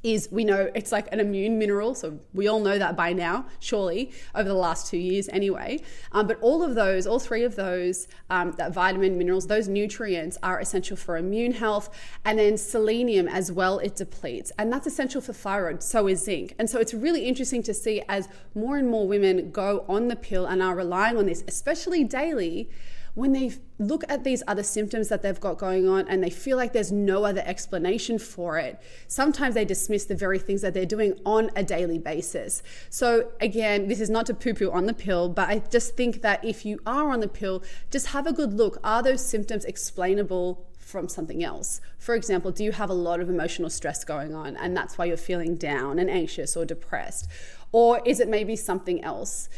is 0.06 0.28
we 0.30 0.44
know 0.44 0.70
it's 0.74 0.92
like 0.92 1.12
an 1.12 1.18
immune 1.18 1.58
mineral. 1.58 1.94
So 1.94 2.18
we 2.32 2.46
all 2.46 2.60
know 2.60 2.78
that 2.78 2.96
by 2.96 3.12
now, 3.12 3.46
surely, 3.58 4.12
over 4.36 4.48
the 4.48 4.54
last 4.54 4.86
two 4.86 4.98
years 4.98 5.28
anyway. 5.30 5.82
Um, 6.12 6.28
but 6.28 6.38
all 6.40 6.62
of 6.62 6.76
those, 6.76 7.08
all 7.08 7.18
three 7.18 7.42
of 7.42 7.56
those, 7.56 8.06
um, 8.30 8.52
that 8.52 8.72
vitamin, 8.72 9.18
minerals, 9.18 9.48
those 9.48 9.66
nutrients 9.66 10.38
are 10.44 10.60
essential 10.60 10.96
for 10.96 11.16
immune 11.16 11.52
health. 11.52 11.90
And 12.24 12.38
then 12.38 12.56
selenium 12.56 13.26
as 13.26 13.50
well, 13.50 13.80
it 13.80 13.96
depletes. 13.96 14.52
And 14.58 14.72
that's 14.72 14.86
essential 14.86 15.20
for 15.20 15.32
thyroid. 15.32 15.82
So 15.82 16.06
is 16.06 16.22
zinc. 16.22 16.54
And 16.58 16.70
so 16.70 16.78
it's 16.78 16.94
really 16.94 17.26
interesting 17.26 17.64
to 17.64 17.74
see 17.74 18.02
as 18.08 18.28
more 18.54 18.76
and 18.76 18.88
more 18.88 19.08
women 19.08 19.50
go 19.50 19.84
on 19.88 20.06
the 20.06 20.16
pill 20.16 20.46
and 20.46 20.62
are 20.62 20.76
relying 20.76 21.16
on 21.16 21.26
this, 21.26 21.42
especially 21.48 22.04
daily 22.04 22.70
when 23.16 23.32
they 23.32 23.50
look 23.78 24.04
at 24.10 24.24
these 24.24 24.42
other 24.46 24.62
symptoms 24.62 25.08
that 25.08 25.22
they've 25.22 25.40
got 25.40 25.56
going 25.56 25.88
on 25.88 26.06
and 26.06 26.22
they 26.22 26.28
feel 26.28 26.58
like 26.58 26.74
there's 26.74 26.92
no 26.92 27.24
other 27.24 27.42
explanation 27.46 28.18
for 28.18 28.58
it, 28.58 28.78
sometimes 29.08 29.54
they 29.54 29.64
dismiss 29.64 30.04
the 30.04 30.14
very 30.14 30.38
things 30.38 30.60
that 30.60 30.74
they're 30.74 30.84
doing 30.84 31.18
on 31.24 31.50
a 31.56 31.62
daily 31.62 31.98
basis. 31.98 32.62
So, 32.90 33.32
again, 33.40 33.88
this 33.88 34.02
is 34.02 34.10
not 34.10 34.26
to 34.26 34.34
poo 34.34 34.52
poo 34.52 34.70
on 34.70 34.84
the 34.84 34.92
pill, 34.92 35.30
but 35.30 35.48
I 35.48 35.60
just 35.70 35.96
think 35.96 36.20
that 36.20 36.44
if 36.44 36.66
you 36.66 36.78
are 36.84 37.10
on 37.10 37.20
the 37.20 37.28
pill, 37.28 37.62
just 37.90 38.08
have 38.08 38.26
a 38.26 38.34
good 38.34 38.52
look. 38.52 38.78
Are 38.84 39.02
those 39.02 39.24
symptoms 39.24 39.64
explainable 39.64 40.66
from 40.76 41.08
something 41.08 41.42
else. 41.42 41.80
For 41.98 42.14
example, 42.14 42.52
do 42.52 42.62
you 42.62 42.70
have 42.70 42.90
a 42.90 42.94
lot 42.94 43.18
of 43.18 43.28
emotional 43.28 43.68
stress 43.70 44.04
going 44.04 44.36
on 44.36 44.56
and 44.56 44.76
that's 44.76 44.96
why 44.96 45.06
you're 45.06 45.16
feeling 45.16 45.56
down 45.56 45.98
and 45.98 46.08
anxious 46.08 46.56
or 46.56 46.64
depressed? 46.64 47.28
Or 47.72 48.00
is 48.06 48.20
it 48.20 48.28
maybe 48.28 48.54
something 48.54 49.02
else? 49.02 49.48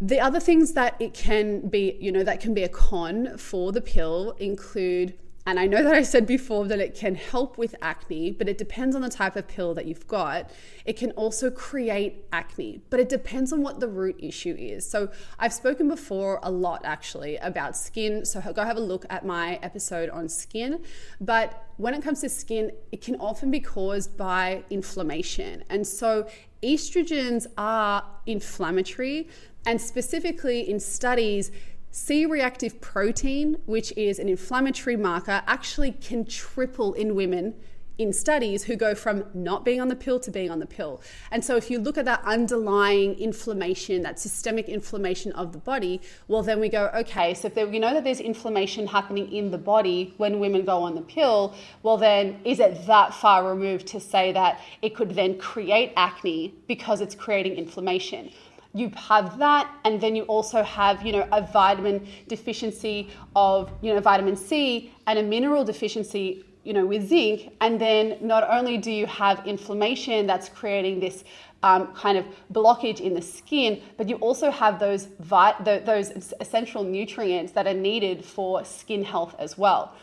The 0.00 0.18
other 0.18 0.40
things 0.40 0.72
that 0.72 0.96
it 0.98 1.12
can 1.12 1.68
be, 1.68 1.98
you 2.00 2.10
know, 2.10 2.22
that 2.22 2.40
can 2.40 2.54
be 2.54 2.62
a 2.62 2.68
con 2.68 3.36
for 3.36 3.70
the 3.70 3.82
pill 3.82 4.34
include 4.38 5.14
and 5.46 5.58
I 5.58 5.66
know 5.66 5.82
that 5.82 5.94
I 5.94 6.02
said 6.02 6.26
before 6.26 6.66
that 6.66 6.80
it 6.80 6.94
can 6.94 7.14
help 7.14 7.56
with 7.56 7.74
acne, 7.80 8.30
but 8.30 8.48
it 8.48 8.58
depends 8.58 8.94
on 8.94 9.02
the 9.02 9.08
type 9.08 9.36
of 9.36 9.48
pill 9.48 9.74
that 9.74 9.86
you've 9.86 10.06
got. 10.06 10.50
It 10.84 10.96
can 10.96 11.12
also 11.12 11.50
create 11.50 12.26
acne, 12.30 12.82
but 12.90 13.00
it 13.00 13.08
depends 13.08 13.52
on 13.52 13.62
what 13.62 13.80
the 13.80 13.88
root 13.88 14.16
issue 14.18 14.54
is. 14.58 14.88
So 14.88 15.10
I've 15.38 15.54
spoken 15.54 15.88
before 15.88 16.40
a 16.42 16.50
lot 16.50 16.82
actually 16.84 17.36
about 17.38 17.76
skin. 17.76 18.24
So 18.26 18.40
go 18.52 18.64
have 18.64 18.76
a 18.76 18.80
look 18.80 19.06
at 19.08 19.24
my 19.24 19.58
episode 19.62 20.10
on 20.10 20.28
skin. 20.28 20.84
But 21.20 21.64
when 21.78 21.94
it 21.94 22.02
comes 22.02 22.20
to 22.20 22.28
skin, 22.28 22.70
it 22.92 23.00
can 23.00 23.16
often 23.16 23.50
be 23.50 23.60
caused 23.60 24.18
by 24.18 24.62
inflammation. 24.68 25.64
And 25.70 25.86
so 25.86 26.28
estrogens 26.62 27.46
are 27.56 28.04
inflammatory. 28.26 29.28
And 29.66 29.80
specifically 29.80 30.68
in 30.68 30.80
studies, 30.80 31.50
C 31.90 32.24
reactive 32.24 32.80
protein, 32.80 33.58
which 33.66 33.92
is 33.96 34.18
an 34.18 34.28
inflammatory 34.28 34.96
marker, 34.96 35.42
actually 35.46 35.92
can 35.92 36.24
triple 36.24 36.94
in 36.94 37.14
women 37.14 37.54
in 38.00 38.14
studies 38.14 38.64
who 38.64 38.76
go 38.76 38.94
from 38.94 39.24
not 39.34 39.62
being 39.62 39.78
on 39.78 39.88
the 39.88 39.94
pill 39.94 40.18
to 40.18 40.30
being 40.30 40.50
on 40.50 40.58
the 40.58 40.66
pill. 40.66 41.02
And 41.30 41.44
so, 41.44 41.56
if 41.56 41.70
you 41.70 41.78
look 41.78 41.98
at 41.98 42.06
that 42.06 42.22
underlying 42.24 43.14
inflammation, 43.18 44.00
that 44.02 44.18
systemic 44.18 44.70
inflammation 44.70 45.32
of 45.32 45.52
the 45.52 45.58
body, 45.58 46.00
well, 46.26 46.42
then 46.42 46.60
we 46.60 46.70
go, 46.70 46.90
okay, 46.94 47.34
so 47.34 47.48
if 47.48 47.54
there, 47.54 47.66
we 47.66 47.78
know 47.78 47.92
that 47.92 48.04
there's 48.04 48.20
inflammation 48.20 48.86
happening 48.86 49.30
in 49.30 49.50
the 49.50 49.58
body 49.58 50.14
when 50.16 50.40
women 50.40 50.64
go 50.64 50.78
on 50.78 50.94
the 50.94 51.02
pill, 51.02 51.54
well, 51.82 51.98
then 51.98 52.40
is 52.44 52.58
it 52.58 52.86
that 52.86 53.12
far 53.12 53.46
removed 53.46 53.86
to 53.88 54.00
say 54.00 54.32
that 54.32 54.60
it 54.80 54.94
could 54.94 55.10
then 55.10 55.36
create 55.36 55.92
acne 55.94 56.54
because 56.68 57.02
it's 57.02 57.14
creating 57.14 57.56
inflammation? 57.56 58.30
You 58.72 58.90
have 58.96 59.38
that 59.38 59.72
and 59.84 60.00
then 60.00 60.14
you 60.14 60.22
also 60.24 60.62
have 60.62 61.04
you 61.04 61.12
know 61.12 61.26
a 61.32 61.42
vitamin 61.42 62.06
deficiency 62.28 63.10
of 63.34 63.70
you 63.80 63.92
know 63.92 64.00
vitamin 64.00 64.36
c 64.36 64.92
and 65.06 65.18
a 65.18 65.22
mineral 65.22 65.64
deficiency 65.64 66.44
you 66.64 66.72
know 66.72 66.86
with 66.86 67.08
zinc. 67.08 67.52
And 67.60 67.80
then 67.80 68.18
not 68.20 68.48
only 68.48 68.78
do 68.78 68.90
you 68.90 69.06
have 69.06 69.46
inflammation 69.46 70.26
that's 70.26 70.48
creating 70.48 71.00
this 71.00 71.24
um, 71.62 71.92
kind 71.94 72.16
of 72.16 72.24
blockage 72.52 73.00
in 73.00 73.14
the 73.14 73.22
skin 73.22 73.82
but 73.96 74.08
you 74.08 74.16
also 74.16 74.50
have 74.50 74.78
those 74.78 75.08
vi- 75.20 75.56
the, 75.64 75.82
those 75.84 76.32
essential 76.40 76.84
nutrients 76.84 77.52
that 77.52 77.66
are 77.66 77.74
needed 77.74 78.24
for 78.24 78.64
skin 78.64 79.04
health 79.04 79.34
as 79.38 79.58
well. 79.58 79.94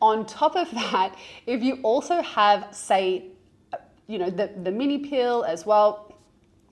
On 0.00 0.26
top 0.26 0.56
of 0.56 0.70
that 0.72 1.16
if 1.46 1.62
you 1.62 1.80
also 1.82 2.22
have 2.22 2.68
say 2.72 3.24
you 4.06 4.18
know 4.18 4.30
the, 4.30 4.50
the 4.62 4.70
mini 4.70 4.98
pill 4.98 5.44
as 5.44 5.66
well 5.66 6.05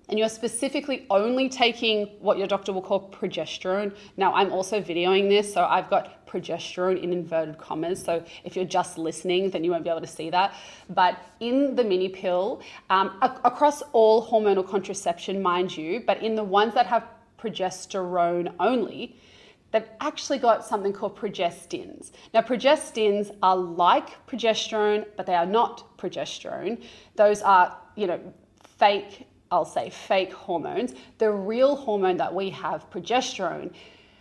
and 0.09 0.19
you're 0.19 0.29
specifically 0.29 1.07
only 1.11 1.49
taking 1.49 2.07
what 2.21 2.39
your 2.39 2.47
doctor 2.47 2.73
will 2.73 2.83
call 2.83 3.09
progesterone. 3.11 3.95
Now, 4.17 4.35
I'm 4.35 4.53
also 4.53 4.81
videoing 4.81 5.29
this, 5.29 5.53
so 5.53 5.65
I've 5.65 5.89
got 5.89 6.27
progesterone 6.27 7.03
in 7.03 7.13
inverted 7.13 7.59
commas. 7.59 8.03
So 8.03 8.25
if 8.45 8.57
you're 8.57 8.65
just 8.65 8.99
listening, 8.99 9.51
then 9.51 9.65
you 9.65 9.71
won't 9.71 9.85
be 9.85 9.91
able 9.91 10.01
to 10.01 10.07
see 10.07 10.31
that. 10.31 10.55
But 10.91 11.19
in 11.41 11.75
the 11.75 11.85
mini 11.85 12.09
pill, 12.09 12.61
um, 12.91 13.19
across 13.23 13.83
all 13.93 14.27
hormonal 14.27 14.69
contraception, 14.69 15.41
mind 15.41 15.77
you, 15.77 16.03
but 16.07 16.23
in 16.23 16.35
the 16.35 16.45
ones 16.45 16.75
that 16.75 16.87
have 16.87 17.05
progesterone 17.39 18.53
only, 18.61 19.17
they've 19.71 19.89
actually 20.01 20.39
got 20.39 20.65
something 20.65 20.93
called 20.93 21.17
progestins. 21.17 22.13
Now, 22.33 22.43
progestins 22.43 23.35
are 23.43 23.57
like 23.57 24.27
progesterone, 24.27 25.07
but 25.17 25.25
they 25.25 25.35
are 25.35 25.47
not 25.47 25.97
progesterone. 25.99 26.83
Those 27.17 27.43
are, 27.43 27.77
you 27.97 28.07
know, 28.07 28.21
fake 28.79 29.27
I'll 29.55 29.65
say 29.65 29.89
fake 29.89 30.33
hormones. 30.33 30.95
The 31.19 31.31
real 31.31 31.77
hormone 31.77 32.17
that 32.17 32.35
we 32.35 32.51
have, 32.51 32.91
progesterone, 32.91 33.73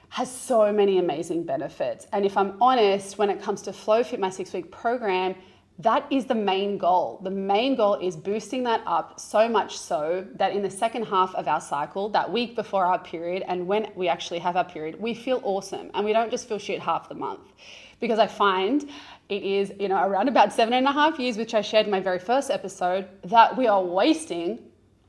has 0.10 0.32
so 0.32 0.72
many 0.72 1.00
amazing 1.00 1.44
benefits. 1.44 2.06
And 2.14 2.24
if 2.24 2.38
I'm 2.38 2.56
honest, 2.62 3.18
when 3.18 3.32
it 3.32 3.42
comes 3.42 3.64
to 3.64 3.72
FlowFit, 3.72 4.20
my 4.20 4.30
six 4.30 4.54
week 4.54 4.70
program, 4.70 5.34
that 5.80 6.06
is 6.12 6.26
the 6.26 6.36
main 6.36 6.78
goal. 6.78 7.20
The 7.24 7.32
main 7.32 7.76
goal 7.76 7.96
is 7.96 8.16
boosting 8.16 8.62
that 8.66 8.84
up 8.86 9.20
so 9.20 9.50
much 9.50 9.76
so 9.76 10.24
that 10.36 10.54
in 10.56 10.62
the 10.62 10.70
second 10.70 11.06
half 11.06 11.34
of 11.34 11.48
our 11.48 11.60
cycle, 11.60 12.10
that 12.10 12.32
week 12.32 12.56
before 12.56 12.86
our 12.86 13.00
period, 13.00 13.44
and 13.48 13.66
when 13.66 13.88
we 13.96 14.08
actually 14.08 14.38
have 14.38 14.56
our 14.56 14.64
period, 14.64 15.02
we 15.02 15.16
feel 15.16 15.42
awesome 15.44 15.90
and 15.96 16.06
we 16.06 16.14
don't 16.14 16.30
just 16.30 16.48
feel 16.48 16.60
shit 16.60 16.80
half 16.80 17.10
the 17.10 17.16
month. 17.16 17.54
Because 18.00 18.20
I 18.20 18.28
find 18.28 18.88
it 19.30 19.42
is, 19.42 19.74
you 19.80 19.88
know, 19.88 20.06
around 20.06 20.28
about 20.28 20.54
seven 20.54 20.76
and 20.76 20.86
a 20.86 20.92
half 20.92 21.18
years, 21.18 21.38
which 21.38 21.56
I 21.56 21.62
shared 21.62 21.88
in 21.88 21.92
my 21.92 22.02
very 22.02 22.20
first 22.20 22.52
episode, 22.52 23.08
that 23.24 23.58
we 23.58 23.66
are 23.66 23.84
wasting 23.84 24.60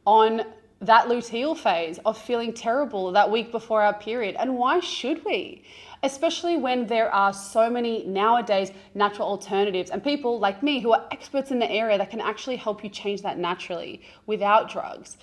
on 0.05 0.43
that 0.81 1.09
luteal 1.09 1.57
phase 1.57 1.99
of 2.05 2.19
feeling 2.19 2.53
terrible 2.53 3.13
that 3.13 3.31
week 3.31 3.51
before 3.51 3.83
our 3.83 3.95
period. 3.95 4.37
And 4.39 4.57
why 4.57 4.81
should 4.81 5.25
we? 5.25 5.65
Especially 6.03 6.57
when 6.57 6.87
there 6.87 7.11
are 7.11 7.33
so 7.33 7.71
many 7.71 8.05
nowadays 8.05 8.71
natural 8.95 9.29
alternatives 9.29 9.91
and 9.91 10.05
people 10.05 10.39
like 10.39 10.63
me 10.63 10.81
who 10.81 10.93
are 10.93 11.07
experts 11.11 11.51
in 11.51 11.59
the 11.59 11.71
area 11.71 11.97
that 11.97 12.11
can 12.11 12.21
actually 12.21 12.57
help 12.57 12.85
you 12.85 12.91
change 12.91 13.23
that 13.23 13.39
naturally 13.39 14.03
without 14.27 14.71
drugs. 14.71 15.17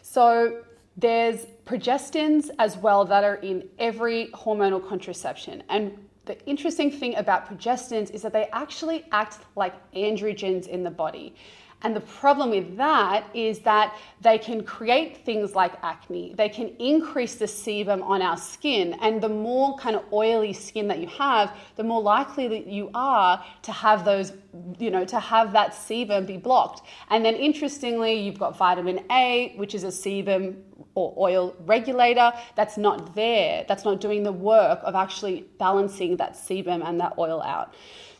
So 0.00 0.62
there's 0.96 1.46
progestins 1.66 2.50
as 2.58 2.76
well 2.76 3.04
that 3.04 3.24
are 3.24 3.36
in 3.36 3.68
every 3.78 4.28
hormonal 4.28 4.86
contraception. 4.86 5.62
And 5.68 5.92
the 6.24 6.42
interesting 6.46 6.90
thing 6.90 7.16
about 7.16 7.46
progestins 7.48 8.10
is 8.10 8.22
that 8.22 8.32
they 8.32 8.48
actually 8.52 9.04
act 9.10 9.38
like 9.56 9.74
androgens 9.92 10.66
in 10.68 10.84
the 10.84 10.90
body. 10.90 11.34
And 11.82 11.94
the 11.96 12.00
problem 12.00 12.50
with 12.50 12.76
that 12.76 13.28
is 13.34 13.60
that 13.60 13.96
they 14.20 14.38
can 14.38 14.62
create 14.64 15.24
things 15.24 15.54
like 15.54 15.72
acne. 15.82 16.34
They 16.36 16.48
can 16.48 16.68
increase 16.78 17.34
the 17.34 17.46
sebum 17.46 18.02
on 18.02 18.22
our 18.22 18.36
skin. 18.36 18.94
And 19.00 19.20
the 19.20 19.28
more 19.28 19.76
kind 19.78 19.96
of 19.96 20.04
oily 20.12 20.52
skin 20.52 20.88
that 20.88 20.98
you 20.98 21.08
have, 21.08 21.56
the 21.76 21.84
more 21.84 22.00
likely 22.00 22.48
that 22.48 22.66
you 22.66 22.90
are 22.94 23.44
to 23.62 23.72
have 23.72 24.04
those, 24.04 24.32
you 24.78 24.90
know, 24.90 25.04
to 25.04 25.18
have 25.18 25.52
that 25.52 25.72
sebum 25.72 26.26
be 26.26 26.36
blocked. 26.36 26.82
And 27.10 27.24
then 27.24 27.34
interestingly, 27.34 28.14
you've 28.14 28.38
got 28.38 28.56
vitamin 28.56 29.04
A, 29.10 29.54
which 29.56 29.74
is 29.74 29.84
a 29.84 29.88
sebum 29.88 30.56
or 30.94 31.14
oil 31.18 31.56
regulator 31.64 32.32
that's 32.54 32.76
not 32.76 33.14
there, 33.14 33.64
that's 33.66 33.84
not 33.84 34.00
doing 34.00 34.22
the 34.22 34.32
work 34.32 34.80
of 34.82 34.94
actually 34.94 35.46
balancing 35.58 36.16
that 36.18 36.34
sebum 36.34 36.86
and 36.86 37.00
that 37.00 37.14
oil 37.18 37.42
out. 37.42 37.74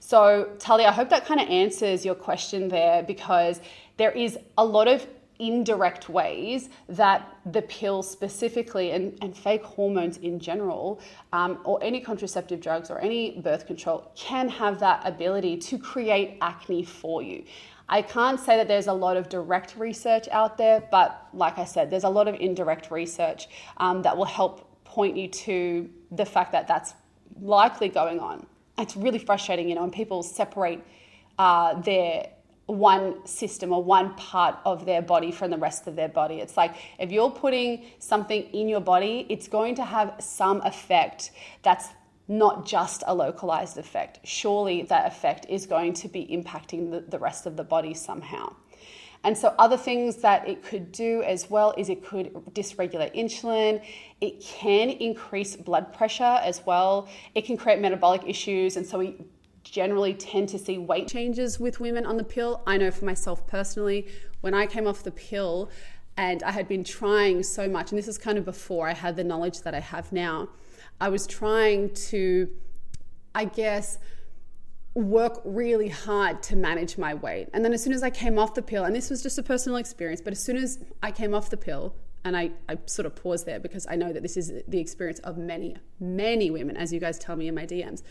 So, 0.04 0.50
Talia, 0.58 0.88
I 0.88 0.90
hope 0.90 1.10
that 1.10 1.26
kind 1.26 1.40
of 1.40 1.48
answers 1.48 2.04
your 2.04 2.16
question 2.16 2.66
there 2.66 3.04
because 3.04 3.60
there 3.98 4.10
is 4.10 4.36
a 4.58 4.64
lot 4.64 4.88
of 4.88 5.06
indirect 5.38 6.08
ways 6.08 6.70
that 6.88 7.36
the 7.46 7.62
pill 7.62 8.02
specifically 8.02 8.90
and, 8.90 9.16
and 9.22 9.34
fake 9.34 9.62
hormones 9.62 10.16
in 10.16 10.40
general 10.40 11.00
um, 11.32 11.60
or 11.62 11.78
any 11.84 12.00
contraceptive 12.00 12.60
drugs 12.60 12.90
or 12.90 12.98
any 12.98 13.40
birth 13.42 13.64
control 13.64 14.10
can 14.16 14.48
have 14.48 14.80
that 14.80 15.06
ability 15.06 15.56
to 15.58 15.78
create 15.78 16.36
acne 16.40 16.82
for 16.82 17.22
you. 17.22 17.44
I 17.88 18.02
can't 18.02 18.40
say 18.40 18.56
that 18.56 18.66
there's 18.66 18.88
a 18.88 18.92
lot 18.92 19.16
of 19.16 19.28
direct 19.28 19.76
research 19.76 20.26
out 20.32 20.58
there 20.58 20.82
but 20.90 21.28
like 21.32 21.58
i 21.58 21.64
said 21.64 21.90
there's 21.90 22.04
a 22.04 22.08
lot 22.08 22.26
of 22.26 22.34
indirect 22.36 22.90
research 22.90 23.48
um, 23.76 24.02
that 24.02 24.16
will 24.16 24.24
help 24.24 24.84
point 24.84 25.16
you 25.16 25.28
to 25.28 25.88
the 26.10 26.24
fact 26.24 26.52
that 26.52 26.66
that's 26.66 26.94
likely 27.40 27.88
going 27.88 28.18
on 28.18 28.46
it's 28.78 28.96
really 28.96 29.18
frustrating, 29.18 29.68
you 29.68 29.74
know, 29.74 29.82
when 29.82 29.90
people 29.90 30.22
separate 30.22 30.82
uh, 31.38 31.80
their 31.80 32.28
one 32.66 33.26
system 33.26 33.72
or 33.72 33.82
one 33.82 34.14
part 34.14 34.58
of 34.64 34.86
their 34.86 35.02
body 35.02 35.30
from 35.30 35.50
the 35.50 35.58
rest 35.58 35.86
of 35.86 35.96
their 35.96 36.08
body. 36.08 36.36
It's 36.36 36.56
like 36.56 36.74
if 36.98 37.10
you're 37.10 37.30
putting 37.30 37.84
something 37.98 38.42
in 38.52 38.68
your 38.68 38.80
body, 38.80 39.26
it's 39.28 39.48
going 39.48 39.74
to 39.76 39.84
have 39.84 40.14
some 40.20 40.60
effect 40.62 41.32
that's 41.62 41.88
not 42.28 42.64
just 42.64 43.02
a 43.06 43.14
localized 43.14 43.78
effect. 43.78 44.20
Surely 44.24 44.82
that 44.82 45.06
effect 45.06 45.46
is 45.48 45.66
going 45.66 45.92
to 45.94 46.08
be 46.08 46.26
impacting 46.26 46.90
the, 46.90 47.00
the 47.00 47.18
rest 47.18 47.46
of 47.46 47.56
the 47.56 47.64
body 47.64 47.94
somehow. 47.94 48.54
And 49.24 49.38
so, 49.38 49.54
other 49.58 49.76
things 49.76 50.16
that 50.16 50.48
it 50.48 50.64
could 50.64 50.90
do 50.90 51.22
as 51.22 51.48
well 51.48 51.72
is 51.76 51.88
it 51.88 52.04
could 52.04 52.32
dysregulate 52.54 53.14
insulin. 53.14 53.80
It 54.20 54.40
can 54.40 54.90
increase 54.90 55.54
blood 55.54 55.92
pressure 55.92 56.40
as 56.42 56.66
well. 56.66 57.08
It 57.34 57.44
can 57.44 57.56
create 57.56 57.80
metabolic 57.80 58.22
issues. 58.26 58.76
And 58.76 58.84
so, 58.84 58.98
we 58.98 59.16
generally 59.62 60.14
tend 60.14 60.48
to 60.50 60.58
see 60.58 60.78
weight 60.78 61.08
changes 61.08 61.60
with 61.60 61.78
women 61.78 62.04
on 62.04 62.16
the 62.16 62.24
pill. 62.24 62.62
I 62.66 62.76
know 62.76 62.90
for 62.90 63.04
myself 63.04 63.46
personally, 63.46 64.08
when 64.40 64.54
I 64.54 64.66
came 64.66 64.86
off 64.88 65.04
the 65.04 65.12
pill 65.12 65.70
and 66.16 66.42
I 66.42 66.50
had 66.50 66.68
been 66.68 66.84
trying 66.84 67.42
so 67.42 67.68
much, 67.68 67.90
and 67.90 67.98
this 67.98 68.08
is 68.08 68.18
kind 68.18 68.38
of 68.38 68.44
before 68.44 68.88
I 68.88 68.92
had 68.92 69.16
the 69.16 69.24
knowledge 69.24 69.62
that 69.62 69.74
I 69.74 69.80
have 69.80 70.12
now. 70.12 70.48
I 71.00 71.08
was 71.08 71.26
trying 71.26 71.94
to, 71.94 72.50
I 73.34 73.46
guess, 73.46 73.98
work 74.94 75.40
really 75.44 75.88
hard 75.88 76.42
to 76.42 76.56
manage 76.56 76.98
my 76.98 77.14
weight. 77.14 77.48
And 77.54 77.64
then 77.64 77.72
as 77.72 77.82
soon 77.82 77.92
as 77.92 78.02
I 78.02 78.10
came 78.10 78.38
off 78.38 78.54
the 78.54 78.62
pill, 78.62 78.84
and 78.84 78.94
this 78.94 79.08
was 79.08 79.22
just 79.22 79.38
a 79.38 79.42
personal 79.42 79.78
experience, 79.78 80.20
but 80.20 80.32
as 80.32 80.42
soon 80.42 80.56
as 80.56 80.78
I 81.02 81.10
came 81.10 81.34
off 81.34 81.50
the 81.50 81.56
pill, 81.56 81.94
and 82.24 82.36
I, 82.36 82.50
I 82.68 82.78
sort 82.86 83.06
of 83.06 83.16
pause 83.16 83.44
there 83.44 83.58
because 83.58 83.86
I 83.88 83.96
know 83.96 84.12
that 84.12 84.22
this 84.22 84.36
is 84.36 84.52
the 84.68 84.78
experience 84.78 85.18
of 85.20 85.38
many, 85.38 85.76
many 85.98 86.50
women, 86.50 86.76
as 86.76 86.92
you 86.92 87.00
guys 87.00 87.18
tell 87.18 87.36
me 87.36 87.48
in 87.48 87.54
my 87.54 87.66
DMs, 87.66 88.02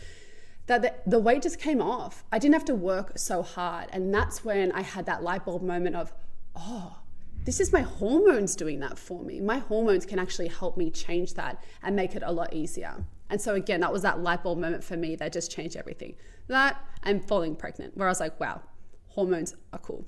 that 0.66 0.82
the, 0.82 0.94
the 1.06 1.18
weight 1.18 1.42
just 1.42 1.58
came 1.58 1.80
off. 1.80 2.24
I 2.30 2.38
didn't 2.38 2.54
have 2.54 2.64
to 2.66 2.74
work 2.74 3.12
so 3.16 3.42
hard. 3.42 3.88
And 3.92 4.12
that's 4.12 4.44
when 4.44 4.72
I 4.72 4.82
had 4.82 5.06
that 5.06 5.22
light 5.22 5.44
bulb 5.44 5.62
moment 5.62 5.96
of, 5.96 6.12
oh, 6.56 6.98
this 7.44 7.58
is 7.58 7.72
my 7.72 7.80
hormones 7.80 8.54
doing 8.54 8.80
that 8.80 8.98
for 8.98 9.22
me. 9.22 9.40
My 9.40 9.58
hormones 9.58 10.06
can 10.06 10.18
actually 10.18 10.48
help 10.48 10.76
me 10.76 10.90
change 10.90 11.34
that 11.34 11.62
and 11.82 11.96
make 11.96 12.14
it 12.14 12.22
a 12.24 12.30
lot 12.30 12.52
easier. 12.52 13.04
And 13.32 13.40
so, 13.40 13.54
again, 13.54 13.80
that 13.80 13.90
was 13.90 14.02
that 14.02 14.20
light 14.20 14.42
bulb 14.42 14.58
moment 14.58 14.84
for 14.84 14.94
me 14.94 15.16
that 15.16 15.32
just 15.32 15.50
changed 15.50 15.74
everything. 15.74 16.16
That 16.48 16.78
and 17.02 17.26
falling 17.26 17.56
pregnant, 17.56 17.96
where 17.96 18.06
I 18.06 18.10
was 18.10 18.20
like, 18.20 18.38
wow, 18.38 18.60
hormones 19.08 19.56
are 19.72 19.78
cool. 19.78 20.04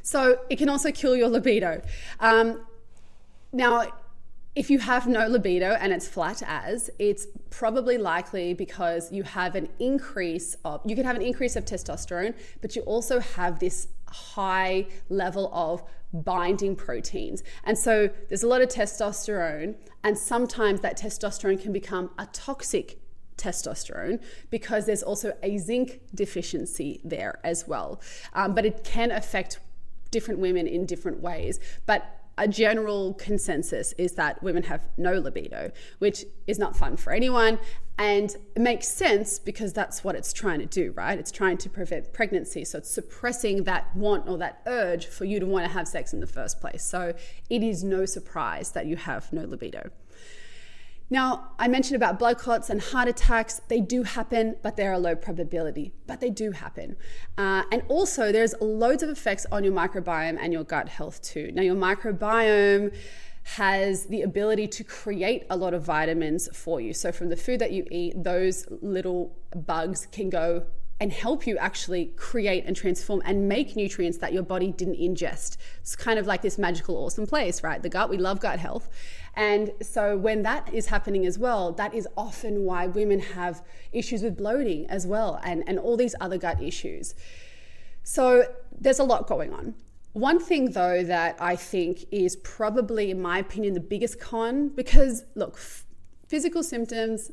So, 0.00 0.40
it 0.48 0.56
can 0.56 0.70
also 0.70 0.90
kill 0.90 1.14
your 1.14 1.28
libido. 1.28 1.82
Um, 2.18 2.66
now, 3.52 3.92
if 4.54 4.70
you 4.70 4.78
have 4.78 5.06
no 5.06 5.28
libido 5.28 5.72
and 5.72 5.92
it's 5.92 6.08
flat 6.08 6.42
as, 6.46 6.88
it's 6.98 7.26
probably 7.50 7.98
likely 7.98 8.54
because 8.54 9.12
you 9.12 9.22
have 9.22 9.54
an 9.54 9.68
increase 9.78 10.56
of, 10.64 10.80
you 10.86 10.96
can 10.96 11.04
have 11.04 11.16
an 11.16 11.22
increase 11.22 11.54
of 11.54 11.66
testosterone, 11.66 12.32
but 12.62 12.74
you 12.74 12.80
also 12.82 13.20
have 13.20 13.58
this 13.58 13.88
high 14.10 14.86
level 15.08 15.50
of 15.52 15.82
binding 16.12 16.76
proteins. 16.76 17.42
And 17.64 17.76
so 17.76 18.08
there's 18.28 18.42
a 18.42 18.48
lot 18.48 18.62
of 18.62 18.68
testosterone, 18.68 19.76
and 20.02 20.16
sometimes 20.16 20.80
that 20.80 20.98
testosterone 20.98 21.60
can 21.60 21.72
become 21.72 22.10
a 22.18 22.26
toxic 22.26 23.00
testosterone 23.36 24.20
because 24.50 24.86
there's 24.86 25.02
also 25.02 25.36
a 25.42 25.58
zinc 25.58 26.00
deficiency 26.14 27.00
there 27.04 27.38
as 27.44 27.68
well. 27.68 28.00
Um, 28.32 28.54
but 28.54 28.64
it 28.64 28.82
can 28.84 29.10
affect 29.10 29.60
different 30.10 30.40
women 30.40 30.66
in 30.66 30.86
different 30.86 31.20
ways. 31.20 31.60
But 31.84 32.25
a 32.38 32.46
general 32.46 33.14
consensus 33.14 33.92
is 33.94 34.12
that 34.12 34.42
women 34.42 34.64
have 34.64 34.88
no 34.96 35.14
libido, 35.14 35.70
which 35.98 36.24
is 36.46 36.58
not 36.58 36.76
fun 36.76 36.96
for 36.96 37.12
anyone. 37.12 37.58
And 37.98 38.36
it 38.54 38.60
makes 38.60 38.88
sense 38.88 39.38
because 39.38 39.72
that's 39.72 40.04
what 40.04 40.16
it's 40.16 40.34
trying 40.34 40.58
to 40.58 40.66
do, 40.66 40.92
right? 40.92 41.18
It's 41.18 41.30
trying 41.30 41.56
to 41.58 41.70
prevent 41.70 42.12
pregnancy. 42.12 42.62
So 42.64 42.78
it's 42.78 42.90
suppressing 42.90 43.64
that 43.64 43.94
want 43.96 44.28
or 44.28 44.36
that 44.36 44.60
urge 44.66 45.06
for 45.06 45.24
you 45.24 45.40
to 45.40 45.46
want 45.46 45.64
to 45.64 45.72
have 45.72 45.88
sex 45.88 46.12
in 46.12 46.20
the 46.20 46.26
first 46.26 46.60
place. 46.60 46.82
So 46.82 47.14
it 47.48 47.62
is 47.62 47.82
no 47.82 48.04
surprise 48.04 48.72
that 48.72 48.84
you 48.84 48.96
have 48.96 49.32
no 49.32 49.44
libido. 49.44 49.90
Now, 51.08 51.52
I 51.58 51.68
mentioned 51.68 51.96
about 51.96 52.18
blood 52.18 52.36
clots 52.36 52.68
and 52.68 52.80
heart 52.80 53.06
attacks. 53.06 53.60
They 53.68 53.80
do 53.80 54.02
happen, 54.02 54.56
but 54.62 54.76
they're 54.76 54.92
a 54.92 54.98
low 54.98 55.14
probability, 55.14 55.92
but 56.06 56.20
they 56.20 56.30
do 56.30 56.50
happen. 56.50 56.96
Uh, 57.38 57.62
and 57.70 57.82
also, 57.88 58.32
there's 58.32 58.54
loads 58.60 59.04
of 59.04 59.10
effects 59.10 59.46
on 59.52 59.62
your 59.62 59.72
microbiome 59.72 60.36
and 60.40 60.52
your 60.52 60.64
gut 60.64 60.88
health 60.88 61.22
too. 61.22 61.52
Now, 61.54 61.62
your 61.62 61.76
microbiome 61.76 62.94
has 63.44 64.06
the 64.06 64.22
ability 64.22 64.66
to 64.66 64.82
create 64.82 65.46
a 65.48 65.56
lot 65.56 65.72
of 65.74 65.84
vitamins 65.84 66.48
for 66.52 66.80
you. 66.80 66.92
So, 66.92 67.12
from 67.12 67.28
the 67.28 67.36
food 67.36 67.60
that 67.60 67.70
you 67.70 67.86
eat, 67.92 68.24
those 68.24 68.66
little 68.82 69.36
bugs 69.54 70.08
can 70.10 70.28
go 70.28 70.66
and 70.98 71.12
help 71.12 71.46
you 71.46 71.58
actually 71.58 72.06
create 72.16 72.64
and 72.66 72.74
transform 72.74 73.20
and 73.24 73.48
make 73.48 73.76
nutrients 73.76 74.18
that 74.18 74.32
your 74.32 74.42
body 74.42 74.72
didn't 74.72 74.98
ingest. 74.98 75.58
It's 75.80 75.94
kind 75.94 76.18
of 76.18 76.26
like 76.26 76.40
this 76.40 76.56
magical, 76.56 76.96
awesome 76.96 77.26
place, 77.26 77.62
right? 77.62 77.82
The 77.82 77.90
gut, 77.90 78.08
we 78.08 78.16
love 78.16 78.40
gut 78.40 78.58
health. 78.58 78.88
And 79.34 79.72
so 79.82 80.16
when 80.16 80.42
that 80.42 80.72
is 80.72 80.86
happening 80.86 81.26
as 81.26 81.38
well, 81.38 81.72
that 81.72 81.92
is 81.94 82.08
often 82.16 82.64
why 82.64 82.86
women 82.86 83.20
have 83.20 83.62
issues 83.92 84.22
with 84.22 84.38
bloating 84.38 84.86
as 84.86 85.06
well 85.06 85.38
and, 85.44 85.62
and 85.66 85.78
all 85.78 85.98
these 85.98 86.14
other 86.20 86.38
gut 86.38 86.62
issues. 86.62 87.14
So 88.02 88.44
there's 88.72 88.98
a 88.98 89.04
lot 89.04 89.26
going 89.26 89.52
on. 89.52 89.74
One 90.14 90.40
thing, 90.40 90.70
though, 90.70 91.04
that 91.04 91.36
I 91.38 91.56
think 91.56 92.06
is 92.10 92.36
probably, 92.36 93.10
in 93.10 93.20
my 93.20 93.38
opinion, 93.38 93.74
the 93.74 93.80
biggest 93.80 94.18
con, 94.18 94.70
because 94.70 95.24
look, 95.34 95.58
physical 96.26 96.62
symptoms, 96.62 97.30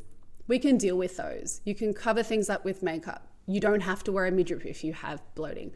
we 0.50 0.60
can 0.60 0.77
deal 0.77 0.98
with 0.98 1.15
those. 1.15 1.62
You 1.63 1.75
can 1.75 1.93
cover 1.93 2.24
things 2.24 2.50
up 2.50 2.65
with 2.65 2.84
makeup 2.84 3.33
you 3.47 3.59
don't 3.59 3.81
have 3.81 4.03
to 4.05 4.12
wear 4.12 4.25
a 4.25 4.31
midriff 4.31 4.65
if 4.65 4.83
you 4.83 4.93
have 4.93 5.21
bloating. 5.35 5.71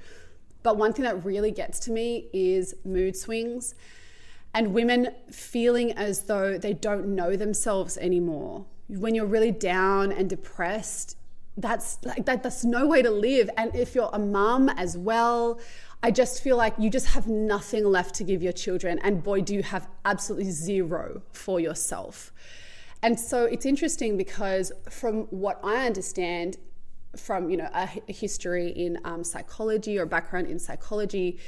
But 0.64 0.78
one 0.78 0.94
thing 0.94 1.04
that 1.04 1.24
really 1.24 1.52
gets 1.52 1.80
to 1.82 1.92
me 1.92 2.28
is 2.34 2.76
mood 2.84 3.16
swings 3.16 3.76
and 4.54 4.74
women 4.74 5.10
feeling 5.32 5.92
as 5.94 6.24
though 6.24 6.58
they 6.58 6.74
don't 6.74 7.08
know 7.08 7.36
themselves 7.36 7.98
anymore. 7.98 8.66
When 8.88 9.14
you're 9.16 9.26
really 9.26 9.52
down 9.52 10.12
and 10.12 10.30
depressed, 10.30 11.18
that's 11.58 11.98
like 12.04 12.26
that, 12.26 12.44
that's 12.44 12.64
no 12.64 12.88
way 12.88 13.02
to 13.02 13.10
live. 13.10 13.50
And 13.58 13.76
if 13.76 13.96
you're 13.96 14.10
a 14.14 14.20
mum 14.20 14.70
as 14.70 14.98
well, 14.98 15.60
I 16.04 16.12
just 16.12 16.44
feel 16.44 16.58
like 16.58 16.76
you 16.78 16.90
just 16.90 17.08
have 17.08 17.28
nothing 17.28 17.84
left 17.84 18.16
to 18.16 18.24
give 18.24 18.44
your 18.44 18.54
children. 18.54 19.00
And 19.00 19.24
boy, 19.24 19.42
do 19.42 19.54
you 19.54 19.64
have 19.64 19.88
absolutely 20.06 20.52
zero 20.52 21.24
for 21.32 21.60
yourself. 21.60 22.32
And 23.02 23.20
so 23.20 23.46
it's 23.46 23.66
interesting 23.66 24.18
because, 24.18 24.72
from 24.90 25.24
what 25.26 25.60
I 25.64 25.86
understand, 25.86 26.58
from 27.16 27.50
you 27.50 27.58
know 27.58 27.70
a, 27.74 27.88
history 28.12 28.70
in 28.70 29.00
um, 29.04 29.24
psychology 29.24 29.98
or 29.98 30.06
background 30.06 30.48
in 30.48 30.60
psychology 30.60 31.40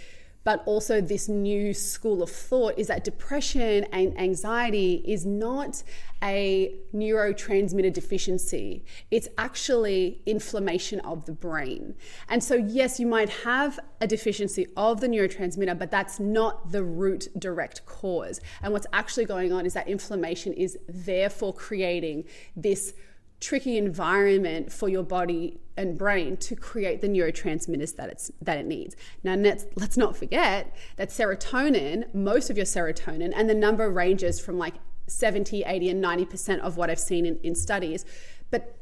but 0.43 0.63
also 0.65 1.02
this 1.02 1.28
new 1.28 1.74
school 1.74 2.24
of 2.24 2.30
thought 2.30 2.74
is 2.78 2.88
that 2.88 3.04
depression 3.04 3.84
and 3.91 4.17
anxiety 4.19 5.04
is 5.06 5.26
not 5.26 5.84
a 6.24 6.74
neurotransmitter 6.93 7.93
deficiency. 7.93 8.84
It's 9.12 9.28
actually 9.38 10.22
inflammation 10.26 11.00
of 11.02 11.26
the 11.26 11.34
brain. 11.34 11.95
And 12.30 12.43
so 12.43 12.56
yes 12.56 13.00
you 13.00 13.08
might 13.08 13.30
have 13.30 13.80
a 14.02 14.08
deficiency 14.08 14.67
of 14.78 15.02
the 15.02 15.08
neurotransmitter 15.08 15.78
but 15.78 15.91
that's 15.91 16.19
not 16.19 16.72
the 16.72 16.84
root 16.84 17.28
direct 17.38 17.86
cause. 17.86 18.39
And 18.62 18.72
what's 18.72 18.88
actually 18.93 19.26
going 19.26 19.52
on 19.52 19.65
is 19.65 19.74
that 19.74 19.88
inflammation 19.88 20.54
is 20.54 20.78
therefore 20.88 21.54
creating 21.54 22.26
this 22.56 22.93
tricky 23.39 23.78
environment 23.78 24.71
for 24.71 24.89
your 24.89 25.04
body 25.04 25.60
and 25.78 25.97
brain 25.97 26.36
to 26.36 26.56
create 26.56 26.99
the 26.99 27.08
neurotransmitters 27.08 27.95
that 27.95 28.10
it's 28.10 28.32
that 28.41 28.58
it 28.58 28.65
needs. 28.65 28.95
Now 29.23 29.36
let's 29.36 29.65
let's 29.75 29.97
not 29.97 30.17
forget 30.17 30.75
that 30.97 31.10
serotonin, 31.10 32.13
most 32.13 32.49
of 32.49 32.58
your 32.58 32.65
serotonin, 32.65 33.32
and 33.36 33.49
the 33.49 33.56
number 33.56 33.89
ranges 33.89 34.39
from 34.39 34.58
like 34.58 34.75
70, 35.08 35.63
80, 35.63 35.89
and 35.89 36.04
90% 36.04 36.60
of 36.60 36.78
what 36.78 36.89
I've 36.89 36.99
seen 36.99 37.25
in, 37.25 37.39
in 37.41 37.56
studies, 37.56 38.06
but 38.52 38.75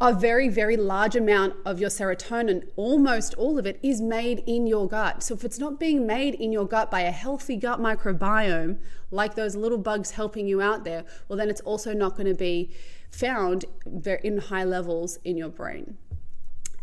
a 0.00 0.14
very, 0.14 0.48
very 0.48 0.78
large 0.78 1.14
amount 1.14 1.54
of 1.66 1.78
your 1.78 1.90
serotonin, 1.90 2.66
almost 2.76 3.34
all 3.34 3.58
of 3.58 3.66
it, 3.66 3.78
is 3.82 4.00
made 4.00 4.42
in 4.46 4.66
your 4.66 4.88
gut. 4.88 5.22
So 5.22 5.34
if 5.34 5.44
it's 5.44 5.58
not 5.58 5.78
being 5.78 6.06
made 6.06 6.34
in 6.34 6.52
your 6.52 6.66
gut 6.66 6.90
by 6.90 7.02
a 7.02 7.10
healthy 7.10 7.56
gut 7.56 7.80
microbiome, 7.80 8.78
like 9.10 9.34
those 9.34 9.56
little 9.56 9.76
bugs 9.76 10.12
helping 10.12 10.46
you 10.46 10.62
out 10.62 10.84
there, 10.84 11.04
well, 11.28 11.36
then 11.36 11.50
it's 11.50 11.60
also 11.62 11.92
not 11.92 12.16
going 12.16 12.28
to 12.28 12.34
be 12.34 12.70
found 13.10 13.64
in 14.04 14.38
high 14.38 14.64
levels 14.64 15.18
in 15.24 15.36
your 15.36 15.48
brain. 15.48 15.98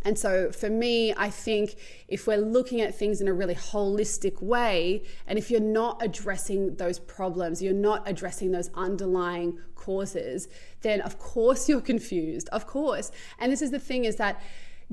And 0.08 0.18
so 0.18 0.52
for 0.52 0.70
me, 0.70 1.14
I 1.18 1.30
think 1.30 1.76
if 2.08 2.28
we're 2.28 2.38
looking 2.38 2.80
at 2.80 2.96
things 2.96 3.20
in 3.20 3.28
a 3.28 3.34
really 3.34 3.56
holistic 3.56 4.42
way, 4.42 5.04
and 5.28 5.38
if 5.38 5.52
you're 5.52 5.60
not 5.60 6.02
addressing 6.02 6.76
those 6.76 6.98
problems, 6.98 7.62
you're 7.62 7.74
not 7.74 8.08
addressing 8.08 8.52
those 8.52 8.70
underlying 8.74 9.60
causes, 9.76 10.48
then 10.82 11.02
of 11.02 11.20
course 11.20 11.68
you're 11.70 11.82
confused. 11.82 12.48
Of 12.54 12.68
course. 12.68 13.12
And 13.40 13.52
this 13.52 13.62
is 13.62 13.72
the 13.72 13.80
thing 13.80 14.06
is 14.06 14.16
that 14.16 14.42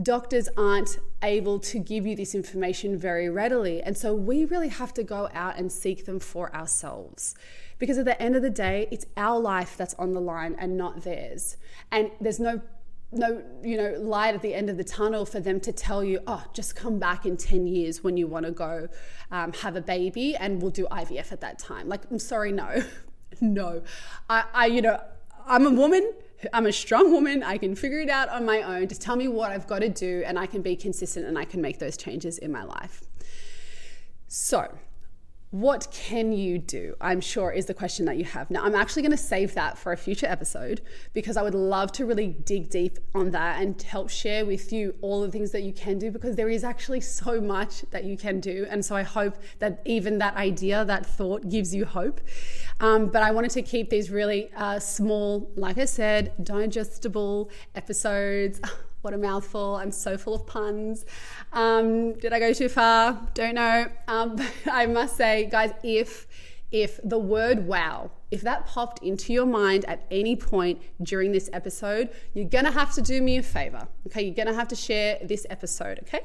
doctors 0.03 0.49
aren't 0.57 0.99
able 1.23 1.59
to 1.61 1.79
give 1.79 2.07
you 2.07 2.17
this 2.17 2.35
information 2.35 2.99
very 2.99 3.29
readily. 3.29 3.83
And 3.83 3.97
so 3.97 4.15
we 4.15 4.45
really 4.45 4.69
have 4.69 4.93
to 4.95 5.05
go 5.05 5.29
out 5.33 5.57
and 5.57 5.71
seek 5.71 6.07
them 6.07 6.19
for 6.19 6.55
ourselves. 6.55 7.35
Because 7.79 7.99
at 7.99 8.05
the 8.05 8.21
end 8.21 8.37
of 8.37 8.43
the 8.43 8.51
day, 8.51 8.89
it's 8.91 9.07
our 9.17 9.39
life 9.39 9.77
that's 9.77 9.95
on 9.95 10.13
the 10.13 10.21
line 10.21 10.57
and 10.59 10.77
not 10.77 11.03
theirs. 11.03 11.57
And 11.91 12.11
there's 12.21 12.41
no 12.41 12.61
no 13.13 13.43
you 13.63 13.77
know 13.77 13.95
light 14.01 14.35
at 14.35 14.43
the 14.43 14.53
end 14.53 14.69
of 14.69 14.77
the 14.77 14.83
tunnel 14.83 15.25
for 15.25 15.39
them 15.39 15.61
to 15.61 15.73
tell 15.73 16.03
you 16.03 16.19
oh 16.27 16.43
just 16.53 16.75
come 16.75 16.99
back 16.99 17.25
in 17.25 17.37
10 17.37 17.65
years 17.65 18.03
when 18.03 18.17
you 18.17 18.27
want 18.27 18.45
to 18.45 18.51
go 18.51 18.89
um, 19.31 19.53
have 19.53 19.77
a 19.77 19.81
baby 19.81 20.35
and 20.35 20.61
we'll 20.61 20.73
do 20.73 20.85
ivf 20.91 21.31
at 21.31 21.41
that 21.41 21.57
time 21.57 21.89
like 21.89 22.01
i'm 22.11 22.19
sorry 22.19 22.51
no 22.51 22.83
no 23.41 23.83
I, 24.29 24.45
I 24.53 24.67
you 24.67 24.83
know 24.83 25.01
i'm 25.47 25.65
a 25.65 25.71
woman 25.71 26.13
i'm 26.53 26.67
a 26.67 26.73
strong 26.73 27.13
woman. 27.13 27.43
I 27.43 27.59
can 27.59 27.75
figure 27.75 28.01
it 28.01 28.11
out 28.11 28.29
on 28.29 28.45
my 28.45 28.63
own. 28.63 28.89
Just 28.89 29.03
tell 29.03 29.17
me 29.17 29.29
what 29.29 29.51
i've 29.51 29.67
got 29.67 29.81
to 29.81 29.89
do 29.89 30.23
and 30.27 30.39
i 30.39 30.47
can 30.47 30.63
be 30.63 30.77
consistent 30.77 31.27
and 31.27 31.39
i 31.39 31.45
can 31.45 31.61
make 31.61 31.79
those 31.79 31.97
changes 31.97 32.39
in 32.39 32.53
my 32.53 32.65
life. 32.65 33.03
So 34.29 34.77
what 35.55 35.87
can 35.93 36.33
you 36.33 36.59
do? 36.59 36.97
I'm 37.01 37.21
sure 37.21 37.53
is 37.53 37.67
the 37.67 37.75
question 37.75 38.07
that 38.07 38.17
you 38.17 38.25
have. 38.25 38.51
Now, 38.51 38.65
I'm 38.65 38.75
actually 38.75 39.03
going 39.03 39.13
to 39.13 39.17
save 39.17 39.55
that 39.55 39.79
for 39.79 39.93
a 39.93 39.97
future 39.97 40.27
episode 40.27 40.81
because 41.13 41.37
I 41.37 41.43
would 41.45 41.55
love 41.55 41.93
to 41.93 42.07
really 42.07 42.27
dig 42.27 42.71
deep 42.71 42.99
on 43.15 43.31
that 43.31 43.63
and 43.63 43.81
help 43.81 44.11
share 44.11 44.45
with 44.45 44.73
you 44.73 44.97
all 45.01 45.21
the 45.21 45.31
things 45.31 45.53
that 45.53 45.63
you 45.63 45.73
can 45.73 45.97
do 45.97 46.11
because 46.11 46.35
there 46.35 46.49
is 46.49 46.65
actually 46.65 47.03
so 47.03 47.41
much 47.41 47.83
that 47.93 48.03
you 48.03 48.17
can 48.17 48.41
do. 48.41 48.67
And 48.69 48.85
so 48.85 48.97
I 48.97 49.03
hope 49.03 49.37
that 49.61 49.81
even 49.85 50.19
that 50.19 50.35
idea, 50.35 50.85
that 50.87 51.07
thought 51.07 51.49
gives 51.49 51.73
you 51.73 51.85
hope. 51.85 52.21
Um, 52.81 53.07
but 53.07 53.23
I 53.23 53.31
wanted 53.31 53.53
to 53.53 53.63
keep 53.63 53.91
these 53.91 54.11
really 54.11 54.51
uh, 54.57 54.81
small, 54.81 55.53
like 55.55 55.79
I 55.79 55.85
said, 55.85 56.33
digestible 56.43 57.49
episodes. 57.77 58.61
What 59.05 59.13
a 59.13 59.19
mouthful. 59.19 59.77
I'm 59.77 59.91
so 59.91 60.17
full 60.17 60.33
of 60.33 60.47
puns. 60.47 61.05
Um, 61.53 62.15
did 62.15 62.33
I 62.33 62.39
go 62.39 62.55
too 62.55 62.71
far? 62.71 63.21
Don't 63.35 63.55
know. 63.55 63.87
Um, 64.09 64.37
but 64.37 64.51
I 64.73 64.87
must 64.87 65.19
say, 65.19 65.45
guys, 65.45 65.75
if 65.83 66.27
if 66.73 66.99
the 67.05 67.19
word 67.19 67.67
wow, 67.67 68.11
if 68.31 68.41
that 68.41 68.65
popped 68.65 69.03
into 69.03 69.35
your 69.35 69.45
mind 69.45 69.85
at 69.85 70.07
any 70.11 70.37
point 70.37 70.81
during 71.03 71.33
this 71.33 71.51
episode, 71.53 72.09
you're 72.33 72.49
gonna 72.49 72.71
have 72.71 72.95
to 72.95 73.03
do 73.03 73.21
me 73.21 73.37
a 73.37 73.43
favor. 73.43 73.87
Okay, 74.07 74.23
you're 74.23 74.35
gonna 74.35 74.55
have 74.55 74.69
to 74.69 74.75
share 74.75 75.19
this 75.23 75.45
episode, 75.51 75.99
okay? 76.05 76.23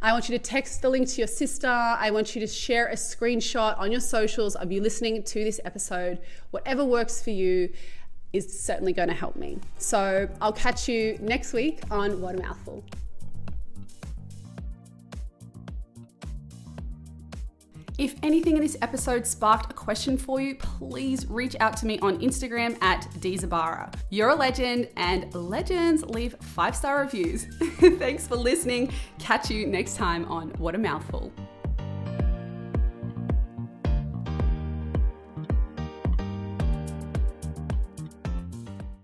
I 0.00 0.12
want 0.12 0.28
you 0.28 0.38
to 0.38 0.42
text 0.42 0.82
the 0.82 0.88
link 0.88 1.08
to 1.08 1.20
your 1.20 1.26
sister. 1.26 1.66
I 1.66 2.12
want 2.12 2.36
you 2.36 2.40
to 2.40 2.46
share 2.46 2.86
a 2.86 2.94
screenshot 2.94 3.76
on 3.80 3.90
your 3.90 4.00
socials 4.00 4.54
of 4.54 4.70
you 4.70 4.80
listening 4.80 5.24
to 5.24 5.42
this 5.42 5.58
episode, 5.64 6.20
whatever 6.52 6.84
works 6.84 7.20
for 7.20 7.30
you 7.30 7.70
is 8.36 8.60
certainly 8.60 8.92
going 8.92 9.08
to 9.08 9.14
help 9.14 9.36
me. 9.36 9.58
So 9.78 10.28
I'll 10.40 10.52
catch 10.52 10.88
you 10.88 11.18
next 11.20 11.52
week 11.52 11.80
on 11.90 12.20
What 12.20 12.36
a 12.36 12.42
Mouthful. 12.42 12.84
If 17.98 18.14
anything 18.22 18.56
in 18.56 18.62
this 18.62 18.76
episode 18.82 19.26
sparked 19.26 19.72
a 19.72 19.74
question 19.74 20.18
for 20.18 20.38
you, 20.38 20.54
please 20.56 21.26
reach 21.30 21.56
out 21.60 21.78
to 21.78 21.86
me 21.86 21.98
on 22.00 22.18
Instagram 22.18 22.76
at 22.82 23.08
Dzabara. 23.20 23.92
You're 24.10 24.28
a 24.30 24.34
legend, 24.34 24.90
and 24.98 25.34
legends 25.34 26.04
leave 26.04 26.34
five 26.40 26.76
star 26.76 27.00
reviews. 27.00 27.44
Thanks 27.98 28.28
for 28.28 28.36
listening. 28.36 28.92
Catch 29.18 29.50
you 29.50 29.66
next 29.66 29.96
time 29.96 30.26
on 30.26 30.50
What 30.58 30.74
a 30.74 30.78
Mouthful. 30.78 31.32